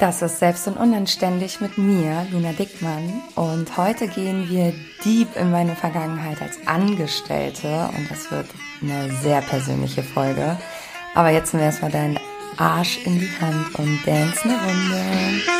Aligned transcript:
Das 0.00 0.22
ist 0.22 0.38
Selbst 0.38 0.66
und 0.66 0.78
Unanständig 0.78 1.60
mit 1.60 1.76
mir, 1.76 2.26
Luna 2.32 2.52
Dickmann. 2.54 3.20
Und 3.34 3.76
heute 3.76 4.08
gehen 4.08 4.48
wir 4.48 4.72
deep 5.04 5.36
in 5.36 5.50
meine 5.50 5.76
Vergangenheit 5.76 6.40
als 6.40 6.58
Angestellte. 6.66 7.90
Und 7.94 8.10
das 8.10 8.30
wird 8.30 8.46
eine 8.80 9.12
sehr 9.16 9.42
persönliche 9.42 10.02
Folge. 10.02 10.56
Aber 11.14 11.28
jetzt 11.28 11.52
nehmen 11.52 11.64
wir 11.64 11.66
erstmal 11.66 11.90
deinen 11.90 12.18
Arsch 12.56 12.98
in 13.04 13.20
die 13.20 13.30
Hand 13.42 13.74
und 13.78 14.00
dance 14.06 14.42
eine 14.44 14.54
Runde. 14.54 15.59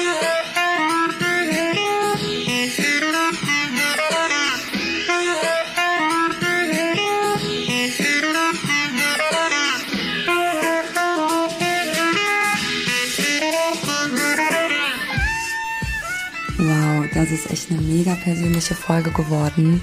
Das 17.31 17.39
ist 17.39 17.51
echt 17.53 17.71
eine 17.71 17.81
mega 17.81 18.17
persönliche 18.17 18.75
Folge 18.75 19.13
geworden. 19.13 19.83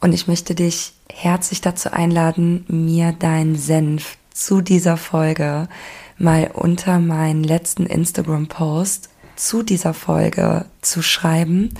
Und 0.00 0.14
ich 0.14 0.28
möchte 0.28 0.54
dich 0.54 0.94
herzlich 1.12 1.60
dazu 1.60 1.92
einladen, 1.92 2.64
mir 2.68 3.12
deinen 3.12 3.56
Senf 3.56 4.16
zu 4.32 4.62
dieser 4.62 4.96
Folge 4.96 5.68
mal 6.16 6.50
unter 6.54 6.98
meinen 6.98 7.44
letzten 7.44 7.84
Instagram-Post 7.84 9.10
zu 9.36 9.62
dieser 9.62 9.92
Folge 9.92 10.64
zu 10.80 11.02
schreiben. 11.02 11.74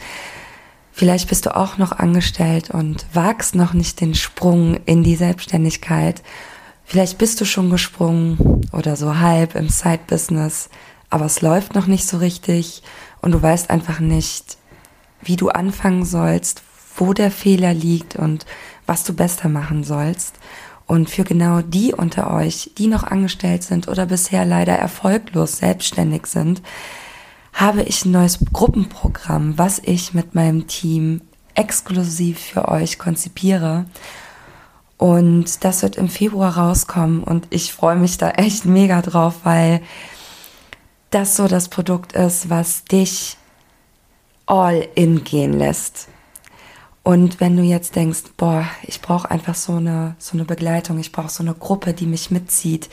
Vielleicht 0.92 1.30
bist 1.30 1.46
du 1.46 1.56
auch 1.56 1.78
noch 1.78 1.92
angestellt 1.92 2.70
und 2.70 3.06
wagst 3.14 3.54
noch 3.54 3.72
nicht 3.72 4.02
den 4.02 4.14
Sprung 4.14 4.80
in 4.84 5.02
die 5.02 5.16
Selbstständigkeit. 5.16 6.22
Vielleicht 6.84 7.16
bist 7.16 7.40
du 7.40 7.46
schon 7.46 7.70
gesprungen 7.70 8.68
oder 8.72 8.96
so 8.96 9.18
halb 9.18 9.54
im 9.54 9.70
Side-Business, 9.70 10.68
aber 11.08 11.24
es 11.24 11.40
läuft 11.40 11.74
noch 11.74 11.86
nicht 11.86 12.06
so 12.06 12.18
richtig 12.18 12.82
und 13.22 13.32
du 13.32 13.40
weißt 13.40 13.70
einfach 13.70 14.00
nicht, 14.00 14.59
wie 15.22 15.36
du 15.36 15.48
anfangen 15.48 16.04
sollst, 16.04 16.62
wo 16.96 17.12
der 17.12 17.30
Fehler 17.30 17.74
liegt 17.74 18.16
und 18.16 18.46
was 18.86 19.04
du 19.04 19.14
besser 19.14 19.48
machen 19.48 19.84
sollst. 19.84 20.38
Und 20.86 21.08
für 21.08 21.22
genau 21.22 21.60
die 21.60 21.92
unter 21.92 22.34
euch, 22.34 22.72
die 22.76 22.88
noch 22.88 23.04
angestellt 23.04 23.62
sind 23.62 23.86
oder 23.86 24.06
bisher 24.06 24.44
leider 24.44 24.74
erfolglos 24.74 25.58
selbstständig 25.58 26.26
sind, 26.26 26.62
habe 27.52 27.82
ich 27.82 28.04
ein 28.04 28.12
neues 28.12 28.38
Gruppenprogramm, 28.52 29.56
was 29.56 29.80
ich 29.84 30.14
mit 30.14 30.34
meinem 30.34 30.66
Team 30.66 31.20
exklusiv 31.54 32.38
für 32.38 32.68
euch 32.68 32.98
konzipiere. 32.98 33.84
Und 34.96 35.64
das 35.64 35.82
wird 35.82 35.96
im 35.96 36.08
Februar 36.08 36.56
rauskommen 36.56 37.22
und 37.22 37.46
ich 37.50 37.72
freue 37.72 37.96
mich 37.96 38.18
da 38.18 38.30
echt 38.30 38.64
mega 38.66 39.00
drauf, 39.00 39.40
weil 39.44 39.80
das 41.10 41.36
so 41.36 41.48
das 41.48 41.68
Produkt 41.68 42.12
ist, 42.12 42.50
was 42.50 42.84
dich 42.84 43.36
all 44.46 44.88
in 44.94 45.24
gehen 45.24 45.58
lässt. 45.58 46.08
Und 47.02 47.40
wenn 47.40 47.56
du 47.56 47.62
jetzt 47.62 47.96
denkst, 47.96 48.22
boah, 48.36 48.66
ich 48.82 49.00
brauche 49.00 49.30
einfach 49.30 49.54
so 49.54 49.74
eine, 49.74 50.16
so 50.18 50.36
eine 50.36 50.44
Begleitung, 50.44 50.98
ich 50.98 51.12
brauche 51.12 51.30
so 51.30 51.42
eine 51.42 51.54
Gruppe, 51.54 51.94
die 51.94 52.06
mich 52.06 52.30
mitzieht, 52.30 52.90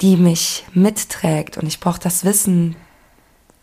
die 0.00 0.16
mich 0.16 0.64
mitträgt 0.72 1.58
und 1.58 1.66
ich 1.66 1.80
brauche 1.80 2.00
das 2.00 2.24
Wissen, 2.24 2.76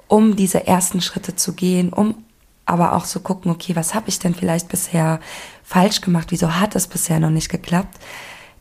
um 0.07 0.35
diese 0.35 0.67
ersten 0.67 1.01
Schritte 1.01 1.35
zu 1.35 1.53
gehen, 1.53 1.91
um 1.91 2.23
aber 2.65 2.93
auch 2.93 3.05
zu 3.05 3.21
gucken, 3.21 3.49
okay, 3.49 3.75
was 3.75 3.95
habe 3.95 4.09
ich 4.09 4.19
denn 4.19 4.35
vielleicht 4.35 4.67
bisher 4.67 5.21
falsch 5.63 6.01
gemacht, 6.01 6.27
wieso 6.31 6.55
hat 6.55 6.75
es 6.75 6.87
bisher 6.87 7.19
noch 7.19 7.29
nicht 7.29 7.49
geklappt, 7.49 7.97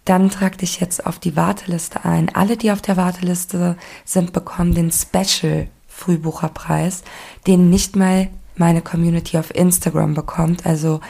dann 0.04 0.30
trag 0.30 0.58
dich 0.58 0.78
jetzt 0.78 1.04
auf 1.04 1.18
die 1.18 1.34
Warteliste 1.34 2.04
ein. 2.04 2.32
Alle, 2.32 2.56
die 2.56 2.70
auf 2.70 2.80
der 2.80 2.96
Warteliste 2.96 3.76
sind, 4.04 4.32
bekommen 4.32 4.72
den 4.72 4.92
Special 4.92 5.66
Frühbucherpreis, 5.96 7.02
den 7.46 7.70
nicht 7.70 7.96
mal 7.96 8.28
meine 8.56 8.82
Community 8.82 9.38
auf 9.38 9.54
Instagram 9.54 10.14
bekommt. 10.14 10.66
Also 10.66 11.00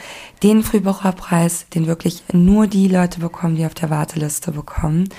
den 0.43 0.63
Frühbucherpreis, 0.63 1.67
den 1.73 1.87
wirklich 1.87 2.23
nur 2.31 2.67
die 2.67 2.87
Leute 2.87 3.19
bekommen, 3.19 3.55
die 3.55 3.65
auf 3.65 3.73
der 3.73 3.89
Warteliste 3.89 4.51
bekommen. 4.51 5.09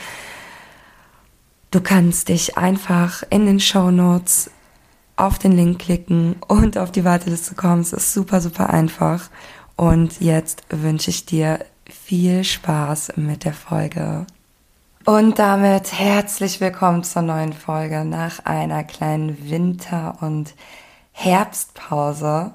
Du 1.70 1.80
kannst 1.80 2.28
dich 2.28 2.56
einfach 2.56 3.22
in 3.28 3.46
den 3.46 3.60
Show 3.60 3.90
Notes 3.90 4.50
auf 5.16 5.38
den 5.38 5.52
Link 5.52 5.80
klicken 5.80 6.36
und 6.46 6.78
auf 6.78 6.92
die 6.92 7.04
Warteliste 7.04 7.54
kommen. 7.54 7.82
Es 7.82 7.92
ist 7.92 8.14
super, 8.14 8.40
super 8.40 8.70
einfach. 8.70 9.28
Und 9.76 10.20
jetzt 10.20 10.62
wünsche 10.70 11.10
ich 11.10 11.26
dir 11.26 11.64
viel 11.88 12.44
Spaß 12.44 13.12
mit 13.16 13.44
der 13.44 13.54
Folge. 13.54 14.26
Und 15.08 15.38
damit 15.38 15.98
herzlich 15.98 16.60
willkommen 16.60 17.02
zur 17.02 17.22
neuen 17.22 17.54
Folge 17.54 18.04
nach 18.04 18.44
einer 18.44 18.84
kleinen 18.84 19.48
Winter- 19.48 20.18
und 20.20 20.52
Herbstpause. 21.12 22.52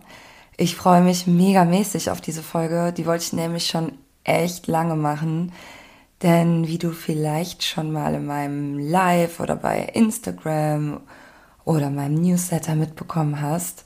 Ich 0.56 0.76
freue 0.76 1.02
mich 1.02 1.26
megamäßig 1.26 2.12
auf 2.12 2.22
diese 2.22 2.44
Folge. 2.44 2.94
Die 2.96 3.08
wollte 3.08 3.24
ich 3.24 3.34
nämlich 3.34 3.66
schon 3.66 3.94
echt 4.24 4.68
lange 4.68 4.94
machen. 4.94 5.52
Denn 6.22 6.68
wie 6.68 6.78
du 6.78 6.92
vielleicht 6.92 7.64
schon 7.64 7.92
mal 7.92 8.14
in 8.14 8.28
meinem 8.28 8.78
Live 8.78 9.40
oder 9.40 9.56
bei 9.56 9.80
Instagram 9.80 11.00
oder 11.66 11.90
meinem 11.90 12.22
Newsletter 12.22 12.76
mitbekommen 12.76 13.42
hast, 13.42 13.84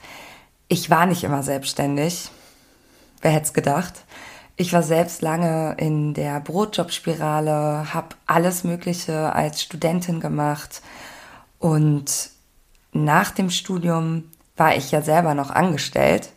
ich 0.67 0.89
war 0.89 1.05
nicht 1.05 1.23
immer 1.23 1.41
selbstständig. 1.41 2.31
Wer 3.21 3.31
hätte 3.31 3.45
es 3.45 3.53
gedacht? 3.53 3.93
Ich 4.59 4.73
war 4.73 4.81
selbst 4.81 5.21
lange 5.21 5.75
in 5.77 6.15
der 6.15 6.39
Brotjobspirale, 6.39 7.93
habe 7.93 8.15
alles 8.25 8.63
Mögliche 8.63 9.31
als 9.33 9.61
Studentin 9.61 10.19
gemacht 10.19 10.81
und 11.59 12.31
nach 12.91 13.29
dem 13.29 13.51
Studium 13.51 14.23
war 14.55 14.75
ich 14.75 14.89
ja 14.89 15.03
selber 15.03 15.35
noch 15.35 15.51
angestellt. 15.51 16.33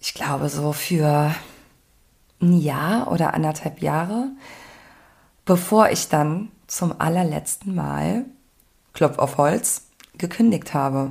Ich 0.00 0.14
glaube 0.14 0.48
so 0.48 0.72
für 0.72 1.34
ein 2.40 2.58
Jahr 2.58 3.12
oder 3.12 3.34
anderthalb 3.34 3.82
Jahre, 3.82 4.30
bevor 5.44 5.90
ich 5.90 6.08
dann 6.08 6.50
zum 6.66 6.98
allerletzten 6.98 7.74
Mal, 7.74 8.24
Klopf 8.94 9.18
auf 9.18 9.36
Holz, 9.36 9.82
gekündigt 10.16 10.72
habe. 10.72 11.10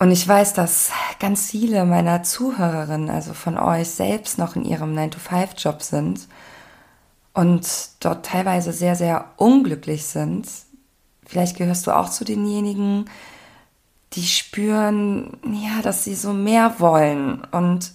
Und 0.00 0.12
ich 0.12 0.26
weiß, 0.26 0.54
dass 0.54 0.90
ganz 1.18 1.50
viele 1.50 1.84
meiner 1.84 2.22
Zuhörerinnen, 2.22 3.10
also 3.10 3.34
von 3.34 3.58
euch 3.58 3.90
selbst 3.90 4.38
noch 4.38 4.56
in 4.56 4.64
ihrem 4.64 4.96
9-to-5-Job 4.96 5.82
sind 5.82 6.26
und 7.34 7.68
dort 8.00 8.24
teilweise 8.24 8.72
sehr, 8.72 8.96
sehr 8.96 9.26
unglücklich 9.36 10.06
sind. 10.06 10.48
Vielleicht 11.26 11.58
gehörst 11.58 11.86
du 11.86 11.90
auch 11.90 12.08
zu 12.08 12.24
denjenigen, 12.24 13.10
die 14.14 14.22
spüren, 14.22 15.36
ja, 15.44 15.82
dass 15.82 16.04
sie 16.04 16.14
so 16.14 16.32
mehr 16.32 16.76
wollen 16.78 17.44
und 17.52 17.92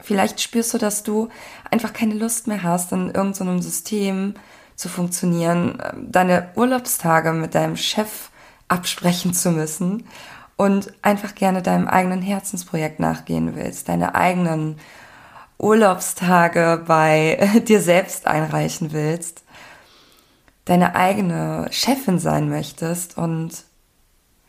vielleicht 0.00 0.40
spürst 0.40 0.74
du, 0.74 0.78
dass 0.78 1.04
du 1.04 1.28
einfach 1.70 1.92
keine 1.92 2.14
Lust 2.14 2.48
mehr 2.48 2.64
hast, 2.64 2.90
in 2.90 3.12
irgendeinem 3.12 3.62
System 3.62 4.34
zu 4.74 4.88
funktionieren, 4.88 5.80
deine 6.10 6.50
Urlaubstage 6.56 7.32
mit 7.32 7.54
deinem 7.54 7.76
Chef 7.76 8.30
absprechen 8.66 9.34
zu 9.34 9.52
müssen 9.52 10.02
und 10.62 10.92
einfach 11.02 11.34
gerne 11.34 11.60
deinem 11.60 11.88
eigenen 11.88 12.22
Herzensprojekt 12.22 13.00
nachgehen 13.00 13.56
willst, 13.56 13.88
deine 13.88 14.14
eigenen 14.14 14.78
Urlaubstage 15.58 16.84
bei 16.86 17.62
dir 17.66 17.80
selbst 17.80 18.28
einreichen 18.28 18.92
willst, 18.92 19.42
deine 20.64 20.94
eigene 20.94 21.66
Chefin 21.72 22.20
sein 22.20 22.48
möchtest 22.48 23.18
und 23.18 23.64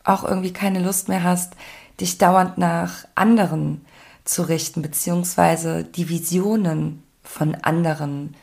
auch 0.04 0.22
irgendwie 0.22 0.52
keine 0.52 0.78
Lust 0.78 1.08
mehr 1.08 1.24
hast, 1.24 1.54
dich 2.00 2.16
dauernd 2.16 2.58
nach 2.58 3.08
anderen 3.16 3.84
zu 4.24 4.42
richten, 4.42 4.82
beziehungsweise 4.82 5.82
die 5.82 6.08
Visionen 6.08 7.02
von 7.24 7.56
anderen 7.56 8.36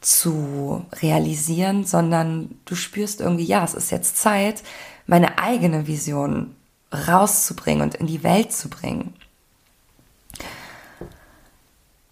zu 0.00 0.84
realisieren, 1.00 1.84
sondern 1.84 2.58
du 2.64 2.74
spürst 2.74 3.20
irgendwie, 3.20 3.44
ja, 3.44 3.62
es 3.62 3.74
ist 3.74 3.92
jetzt 3.92 4.16
Zeit, 4.16 4.64
meine 5.10 5.38
eigene 5.38 5.88
Vision 5.88 6.54
rauszubringen 6.92 7.82
und 7.82 7.96
in 7.96 8.06
die 8.06 8.22
Welt 8.22 8.52
zu 8.52 8.70
bringen. 8.70 9.12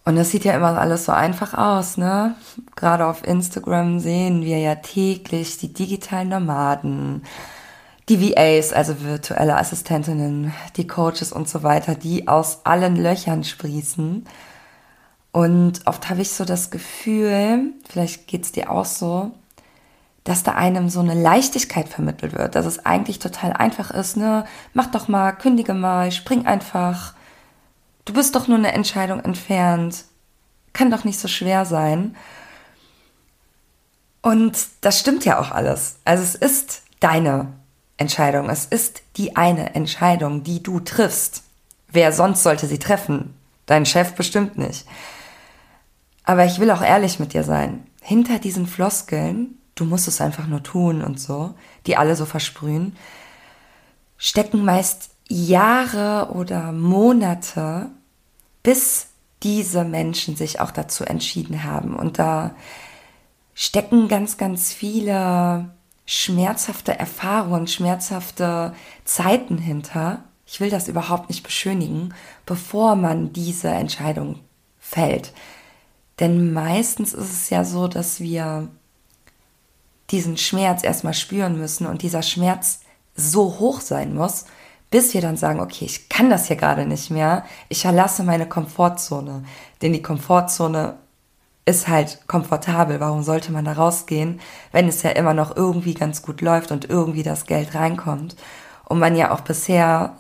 Und 0.05 0.17
das 0.17 0.31
sieht 0.31 0.45
ja 0.45 0.55
immer 0.55 0.77
alles 0.77 1.05
so 1.05 1.13
einfach 1.13 1.55
aus, 1.55 1.97
ne? 1.97 2.35
Gerade 2.75 3.07
auf 3.07 3.25
Instagram 3.25 4.01
sehen 4.01 4.43
wir 4.43 4.59
ja 4.59 4.75
täglich 4.75 5.59
die 5.59 5.73
digitalen 5.73 6.31
Nomaden, 6.31 7.23
die 8.09 8.21
VAs, 8.21 8.73
also 8.73 9.01
virtuelle 9.03 9.57
Assistentinnen, 9.59 10.53
die 10.77 10.89
Coaches 10.89 11.31
und 11.31 11.49
so 11.49 11.63
weiter, 11.63 11.95
die 11.95 12.27
aus 12.27 12.65
allen 12.65 12.97
Löchern 12.97 13.45
sprießen. 13.45 14.27
Und 15.31 15.87
oft 15.87 16.11
habe 16.11 16.23
ich 16.23 16.31
so 16.31 16.45
das 16.45 16.71
Gefühl, 16.71 17.75
vielleicht 17.89 18.27
geht 18.27 18.45
es 18.45 18.51
dir 18.51 18.73
auch 18.73 18.87
so, 18.87 19.31
dass 20.29 20.43
da 20.43 20.53
einem 20.53 20.91
so 20.91 21.01
eine 21.01 21.15
Leichtigkeit 21.15 21.89
vermittelt 21.89 22.35
wird, 22.35 22.55
dass 22.55 22.67
es 22.67 22.85
eigentlich 22.85 23.19
total 23.19 23.55
einfach 23.55 23.91
ist, 23.91 24.19
ne? 24.19 24.45
Mach 24.75 24.87
doch 24.91 25.09
mal, 25.09 25.33
kündige 25.33 25.73
mal, 25.73 26.13
spring 26.13 26.45
einfach. 26.45 27.15
Du 28.05 28.13
bist 28.13 28.35
doch 28.35 28.47
nur 28.47 28.59
eine 28.59 28.73
Entscheidung 28.73 29.21
entfernt. 29.21 30.05
Kann 30.75 30.91
doch 30.91 31.05
nicht 31.05 31.19
so 31.19 31.29
schwer 31.29 31.65
sein. 31.65 32.15
Und 34.21 34.59
das 34.83 35.01
stimmt 35.01 35.25
ja 35.25 35.39
auch 35.41 35.51
alles. 35.51 35.97
Also 36.05 36.23
es 36.23 36.35
ist 36.35 36.83
deine 37.01 37.47
Entscheidung. 37.97 38.51
Es 38.51 38.67
ist 38.67 39.01
die 39.17 39.35
eine 39.35 39.75
Entscheidung, 39.75 40.43
die 40.43 40.63
du 40.63 40.81
triffst. 40.81 41.43
Wer 41.91 42.13
sonst 42.13 42.43
sollte 42.43 42.67
sie 42.67 42.79
treffen? 42.79 43.35
Dein 43.65 43.87
Chef 43.87 44.13
bestimmt 44.13 44.59
nicht. 44.59 44.87
Aber 46.25 46.45
ich 46.45 46.59
will 46.59 46.71
auch 46.71 46.83
ehrlich 46.83 47.19
mit 47.19 47.33
dir 47.33 47.45
sein. 47.45 47.87
Hinter 48.03 48.39
diesen 48.39 48.67
Floskeln, 48.67 49.55
du 49.81 49.85
musst 49.85 50.09
es 50.09 50.21
einfach 50.21 50.47
nur 50.47 50.63
tun 50.63 51.03
und 51.03 51.21
so, 51.21 51.55
die 51.87 51.97
alle 51.97 52.17
so 52.17 52.27
versprühen, 52.27 52.97
stecken 54.17 54.65
meist 54.65 55.11
Jahre 55.29 56.33
oder 56.33 56.73
Monate, 56.73 57.91
bis 58.63 59.09
diese 59.43 59.85
Menschen 59.85 60.37
sich 60.37 60.61
auch 60.61 60.71
dazu 60.71 61.05
entschieden 61.05 61.65
haben. 61.65 61.95
Und 61.95 62.19
da 62.19 62.55
stecken 63.55 64.09
ganz, 64.09 64.37
ganz 64.37 64.73
viele 64.73 65.71
schmerzhafte 66.07 66.99
Erfahrungen, 66.99 67.67
schmerzhafte 67.67 68.75
Zeiten 69.05 69.59
hinter. 69.59 70.25
Ich 70.47 70.61
will 70.61 70.71
das 70.71 70.89
überhaupt 70.89 71.29
nicht 71.29 71.43
beschönigen, 71.43 72.15
bevor 72.47 72.97
man 72.97 73.33
diese 73.33 73.69
Entscheidung 73.69 74.41
fällt. 74.79 75.33
Denn 76.19 76.53
meistens 76.53 77.13
ist 77.13 77.33
es 77.33 77.51
ja 77.51 77.65
so, 77.65 77.87
dass 77.87 78.21
wir 78.21 78.69
diesen 80.11 80.37
Schmerz 80.37 80.85
erstmal 80.85 81.15
spüren 81.15 81.59
müssen 81.59 81.87
und 81.87 82.03
dieser 82.03 82.23
Schmerz 82.23 82.81
so 83.15 83.59
hoch 83.59 83.81
sein 83.81 84.15
muss, 84.15 84.47
bis 84.91 85.13
wir 85.13 85.21
dann 85.21 85.37
sagen, 85.37 85.61
okay, 85.61 85.85
ich 85.85 86.09
kann 86.09 86.31
das 86.31 86.47
hier 86.47 86.57
gerade 86.57 86.87
nicht 86.87 87.11
mehr, 87.11 87.45
ich 87.69 87.83
verlasse 87.83 88.23
meine 88.23 88.49
Komfortzone. 88.49 89.45
Denn 89.83 89.93
die 89.93 90.03
Komfortzone 90.03 90.97
ist 91.67 91.89
halt 91.89 92.27
komfortabel. 92.27 92.99
Warum 93.01 93.23
sollte 93.23 93.53
man 93.53 93.67
da 93.67 93.73
rausgehen, 93.73 94.41
wenn 94.73 94.89
es 94.89 95.03
ja 95.03 95.11
immer 95.11 95.35
noch 95.35 95.55
irgendwie 95.55 95.95
ganz 95.95 96.23
gut 96.23 96.41
läuft 96.41 96.73
und 96.73 96.89
irgendwie 96.89 97.23
das 97.23 97.45
Geld 97.45 97.75
reinkommt? 97.75 98.37
Und 98.87 98.99
man 98.99 99.15
ja 99.15 99.33
auch 99.33 99.41
bisher 99.41 100.15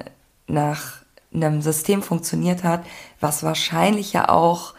nach 0.47 0.99
einem 1.33 1.63
System 1.63 2.03
funktioniert 2.03 2.65
hat, 2.65 2.85
was 3.21 3.43
wahrscheinlich 3.43 4.13
ja 4.13 4.29
auch 4.29 4.75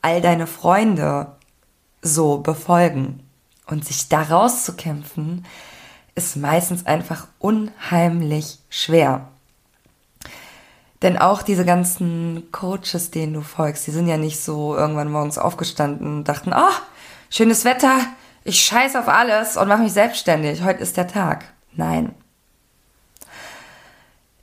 all 0.00 0.20
deine 0.20 0.46
Freunde 0.46 1.32
so 2.02 2.38
befolgen. 2.38 3.20
Und 3.72 3.86
sich 3.86 4.10
da 4.10 4.20
rauszukämpfen, 4.20 5.46
ist 6.14 6.36
meistens 6.36 6.84
einfach 6.84 7.26
unheimlich 7.38 8.58
schwer. 8.68 9.28
Denn 11.00 11.16
auch 11.16 11.40
diese 11.40 11.64
ganzen 11.64 12.52
Coaches, 12.52 13.10
denen 13.10 13.32
du 13.32 13.40
folgst, 13.40 13.86
die 13.86 13.90
sind 13.90 14.08
ja 14.08 14.18
nicht 14.18 14.42
so 14.42 14.76
irgendwann 14.76 15.10
morgens 15.10 15.38
aufgestanden 15.38 16.18
und 16.18 16.28
dachten, 16.28 16.52
oh, 16.54 16.74
schönes 17.30 17.64
Wetter, 17.64 17.98
ich 18.44 18.60
scheiß 18.60 18.94
auf 18.94 19.08
alles 19.08 19.56
und 19.56 19.68
mache 19.68 19.82
mich 19.82 19.94
selbstständig, 19.94 20.62
heute 20.62 20.82
ist 20.82 20.98
der 20.98 21.08
Tag. 21.08 21.46
Nein. 21.72 22.14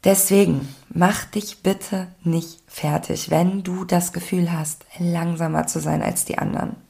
Deswegen 0.04 0.74
mach 0.90 1.26
dich 1.26 1.62
bitte 1.62 2.08
nicht 2.24 2.64
fertig, 2.68 3.30
wenn 3.30 3.62
du 3.62 3.86
das 3.86 4.12
Gefühl 4.12 4.52
hast, 4.52 4.86
langsamer 4.98 5.68
zu 5.68 5.80
sein 5.80 6.02
als 6.02 6.26
die 6.26 6.40
anderen. 6.40 6.89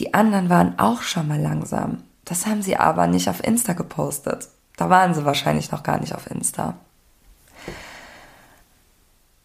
Die 0.00 0.14
anderen 0.14 0.48
waren 0.48 0.78
auch 0.78 1.02
schon 1.02 1.28
mal 1.28 1.40
langsam. 1.40 2.02
Das 2.24 2.46
haben 2.46 2.62
sie 2.62 2.76
aber 2.76 3.06
nicht 3.06 3.28
auf 3.28 3.44
Insta 3.44 3.74
gepostet. 3.74 4.48
Da 4.76 4.88
waren 4.88 5.12
sie 5.14 5.26
wahrscheinlich 5.26 5.70
noch 5.70 5.82
gar 5.82 6.00
nicht 6.00 6.14
auf 6.14 6.30
Insta. 6.30 6.74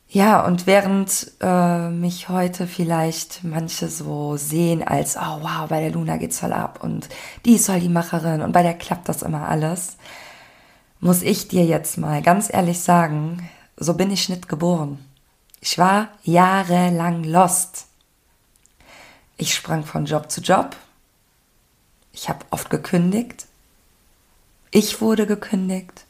Ja, 0.08 0.46
und 0.46 0.66
während 0.66 1.34
äh, 1.42 1.90
mich 1.90 2.30
heute 2.30 2.68
vielleicht 2.68 3.44
manche 3.44 3.90
so 3.90 4.38
sehen 4.38 4.82
als, 4.82 5.18
oh 5.18 5.42
wow, 5.42 5.68
bei 5.68 5.82
der 5.82 5.92
Luna 5.92 6.16
geht's 6.16 6.40
voll 6.40 6.54
ab 6.54 6.80
und 6.82 7.10
die 7.44 7.56
ist 7.56 7.66
voll 7.66 7.82
die 7.82 7.90
Macherin 7.90 8.42
und 8.42 8.54
bei 8.54 8.64
der 8.64 8.76
klappt 8.76 9.10
das 9.10 9.24
immer 9.24 9.50
alles, 9.50 9.98
muss 11.02 11.22
ich 11.22 11.50
dir 11.50 11.66
jetzt 11.66 11.98
mal 11.98 12.22
ganz 12.22 12.54
ehrlich 12.54 12.80
sagen, 12.80 13.50
so 13.76 13.94
bin 13.96 14.10
ich 14.10 14.30
nicht 14.30 14.48
geboren. 14.48 15.00
Ich 15.60 15.78
war 15.78 16.08
jahrelang 16.24 17.26
lost. 17.26 17.88
Ich 19.38 19.54
sprang 19.54 19.84
von 19.84 20.06
Job 20.06 20.32
zu 20.32 20.42
Job. 20.42 20.76
Ich 22.14 22.30
habe 22.30 22.46
oft 22.52 22.70
gekündigt. 22.70 23.48
Ich 24.72 25.02
wurde 25.02 25.28
gekündigt. 25.28 26.06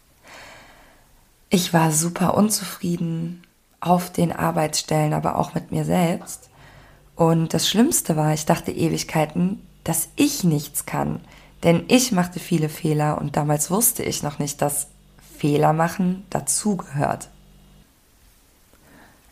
Ich 1.50 1.74
war 1.74 1.92
super 1.92 2.36
unzufrieden 2.36 3.44
auf 3.80 4.12
den 4.12 4.32
Arbeitsstellen, 4.32 5.14
aber 5.14 5.38
auch 5.38 5.54
mit 5.56 5.72
mir 5.72 5.86
selbst. 5.86 6.50
Und 7.16 7.54
das 7.54 7.68
Schlimmste 7.68 8.16
war, 8.16 8.34
ich 8.34 8.46
dachte 8.46 8.72
Ewigkeiten, 8.72 9.66
dass 9.84 10.10
ich 10.16 10.44
nichts 10.44 10.86
kann. 10.86 11.22
Denn 11.64 11.86
ich 11.88 12.12
machte 12.12 12.40
viele 12.40 12.70
Fehler 12.70 13.20
und 13.20 13.38
damals 13.38 13.72
wusste 13.72 14.04
ich 14.04 14.22
noch 14.22 14.38
nicht, 14.38 14.62
dass 14.62 14.88
Fehler 15.38 15.74
machen 15.74 16.26
dazugehört. 16.30 17.30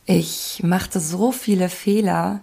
Ich 0.05 0.61
machte 0.63 0.99
so 0.99 1.31
viele 1.31 1.69
Fehler, 1.69 2.41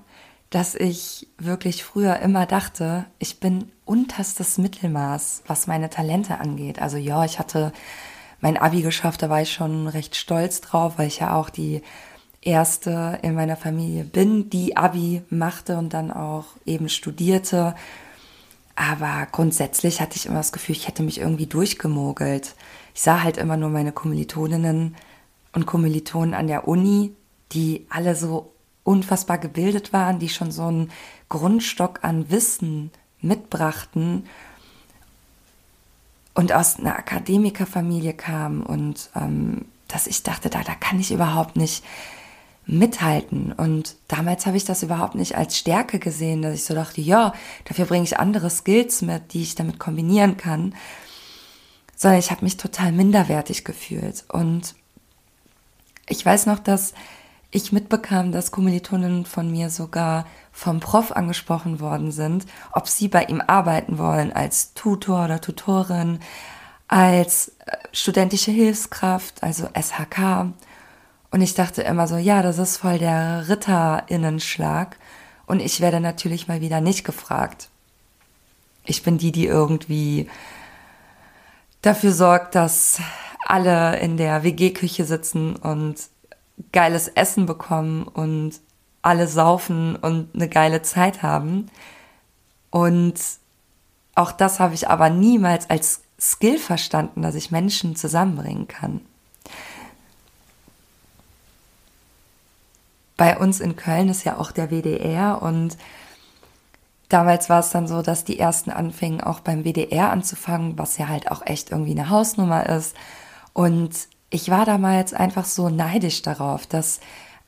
dass 0.51 0.75
ich 0.75 1.29
wirklich 1.39 1.85
früher 1.85 2.19
immer 2.19 2.45
dachte, 2.45 3.07
ich 3.21 3.39
bin 3.39 3.71
unterstes 3.85 4.59
Mittelmaß, 4.59 5.45
was 5.47 5.69
meine 5.69 5.91
Talente 5.91 6.39
angeht. 6.39 6.83
Also 6.83 6.97
ja, 6.97 7.25
ich 7.25 7.39
hatte 7.39 7.73
mein 8.41 8.57
Abi 8.57 8.83
geschafft, 8.83 9.23
da 9.23 9.31
war 9.31 9.41
ich 9.41 9.53
schon 9.53 9.87
recht 9.87 10.17
stolz 10.17 10.61
drauf, 10.61 10.95
weil 10.97 11.07
ich 11.07 11.21
ja 11.21 11.37
auch 11.37 11.51
die 11.51 11.83
erste 12.41 13.19
in 13.23 13.35
meiner 13.35 13.57
Familie 13.57 14.05
bin, 14.05 14.51
die 14.51 14.77
Abi 14.77 15.23
machte 15.31 15.79
und 15.79 15.95
dann 15.95 16.11
auch 16.11 16.47
eben 16.67 16.89
studierte. 16.89 17.77
Aber 18.75 19.29
grundsätzlich 19.31 20.01
hatte 20.01 20.17
ich 20.17 20.27
immer 20.27 20.39
das 20.39 20.53
Gefühl, 20.53 20.75
ich 20.75 20.89
hätte 20.89 21.03
mich 21.03 21.21
irgendwie 21.21 21.47
durchgemogelt. 21.47 22.55
Ich 22.95 23.03
sah 23.03 23.23
halt 23.23 23.37
immer 23.37 23.57
nur 23.57 23.69
meine 23.69 23.93
Kommilitoninnen 23.93 24.97
und 25.53 25.67
Kommilitonen 25.67 26.35
an 26.35 26.47
der 26.47 26.67
Uni, 26.67 27.15
die 27.53 27.87
alle 27.91 28.17
so 28.17 28.53
unfassbar 28.85 29.39
gebildet 29.39 29.93
waren, 29.93 30.19
die 30.19 30.29
schon 30.29 30.51
so 30.51 30.65
einen 30.65 30.91
Grundstock 31.29 32.01
an 32.03 32.31
Wissen 32.31 32.91
mitbrachten 33.21 34.27
und 36.35 36.53
aus 36.53 36.79
einer 36.79 36.97
Akademikerfamilie 36.97 38.15
kam 38.15 38.63
und 38.63 39.11
ähm, 39.15 39.67
dass 39.89 40.07
ich 40.07 40.23
dachte, 40.23 40.51
da, 40.51 40.63
da 40.63 40.75
kann 40.75 41.01
ich 41.01 41.13
überhaupt 41.13 41.57
nicht 41.57 41.85
mithalten. 42.67 43.53
Und 43.53 43.97
damals 44.09 44.47
habe 44.47 44.57
ich 44.57 44.65
das 44.65 44.83
überhaupt 44.83 45.17
nicht 45.17 45.37
als 45.37 45.59
Stärke 45.59 45.99
gesehen, 45.99 46.43
dass 46.43 46.55
ich 46.55 46.65
so 46.65 46.75
dachte, 46.75 47.01
ja, 47.01 47.33
dafür 47.65 47.87
bringe 47.87 48.05
ich 48.05 48.19
andere 48.19 48.49
Skills 48.51 49.03
mit, 49.03 49.33
die 49.33 49.43
ich 49.43 49.57
damit 49.57 49.79
kombinieren 49.79 50.37
kann, 50.37 50.75
sondern 51.97 52.21
ich 52.21 52.31
habe 52.31 52.45
mich 52.45 52.57
total 52.57 52.93
minderwertig 52.93 53.65
gefühlt. 53.65 54.25
Und 54.29 54.75
ich 56.09 56.25
weiß 56.25 56.47
noch, 56.47 56.59
dass 56.59 56.95
ich 57.51 57.73
mitbekam, 57.73 58.33
dass 58.33 58.53
Kommilitonen 58.53 59.27
von 59.27 59.51
mir 59.51 59.71
sogar 59.71 60.27
vom 60.53 60.81
Prof 60.81 61.13
angesprochen 61.13 61.81
worden 61.81 62.13
sind, 62.13 62.47
ob 62.73 62.89
sie 62.89 63.09
bei 63.09 63.25
ihm 63.25 63.43
arbeiten 63.45 63.99
wollen 63.99 64.33
als 64.33 64.75
Tutor 64.75 65.25
oder 65.25 65.41
Tutorin, 65.41 66.21
als 66.87 67.49
äh, 67.67 67.77
studentische 67.93 68.51
Hilfskraft, 68.51 69.43
also 69.43 69.69
SHK. 69.75 70.53
Und 71.31 71.41
ich 71.41 71.55
dachte 71.55 71.83
immer 71.83 72.07
so, 72.07 72.17
ja, 72.17 72.43
das 72.43 72.59
ist 72.59 72.79
voll 72.79 72.99
der 72.99 73.49
Ritterinnenschlag. 73.49 74.97
Und 75.47 75.61
ich 75.61 75.81
werde 75.81 76.01
natürlich 76.01 76.49
mal 76.49 76.61
wieder 76.61 76.81
nicht 76.81 77.05
gefragt. 77.05 77.69
Ich 78.85 79.03
bin 79.03 79.19
die, 79.19 79.33
die 79.33 79.47
irgendwie 79.47 80.29
dafür 81.83 82.13
sorgt, 82.13 82.55
dass 82.55 83.01
alle 83.47 83.99
in 83.99 84.17
der 84.17 84.43
WG-Küche 84.43 85.05
sitzen 85.05 85.57
und 85.57 85.97
geiles 86.73 87.09
Essen 87.09 87.47
bekommen 87.47 88.05
und 88.05 88.61
alle 89.03 89.27
saufen 89.27 89.97
und 89.97 90.35
eine 90.35 90.49
geile 90.49 90.83
Zeit 90.83 91.23
haben. 91.23 91.71
Und 92.71 93.21
auch 94.15 94.33
das 94.33 94.61
habe 94.61 94.75
ich 94.75 94.89
aber 94.89 95.11
niemals 95.11 95.71
als 95.71 96.03
Skill 96.21 96.59
verstanden, 96.59 97.23
dass 97.23 97.35
ich 97.35 97.51
Menschen 97.51 97.97
zusammenbringen 97.97 98.69
kann. 98.69 99.01
Bei 103.17 103.39
uns 103.39 103.61
in 103.61 103.77
Köln 103.77 104.09
ist 104.09 104.25
ja 104.25 104.39
auch 104.39 104.51
der 104.51 104.71
WDR 104.71 105.43
und 105.43 105.77
damals 107.09 107.51
war 107.51 107.61
es 107.61 107.71
dann 107.71 107.87
so, 107.87 108.01
dass 108.01 108.25
die 108.25 108.39
ersten 108.39 108.71
anfingen 108.71 109.21
auch 109.21 109.41
beim 109.41 109.65
WDR 109.65 110.11
anzufangen, 110.11 110.79
was 110.79 110.97
ja 110.97 111.09
halt 111.09 111.31
auch 111.31 111.45
echt 111.45 111.71
irgendwie 111.71 111.91
eine 111.91 112.09
Hausnummer 112.09 112.67
ist. 112.67 112.97
Und 113.53 114.09
ich 114.31 114.49
war 114.49 114.65
damals 114.65 115.13
einfach 115.13 115.45
so 115.45 115.69
neidisch 115.69 116.23
darauf, 116.23 116.67
dass 116.67 117.01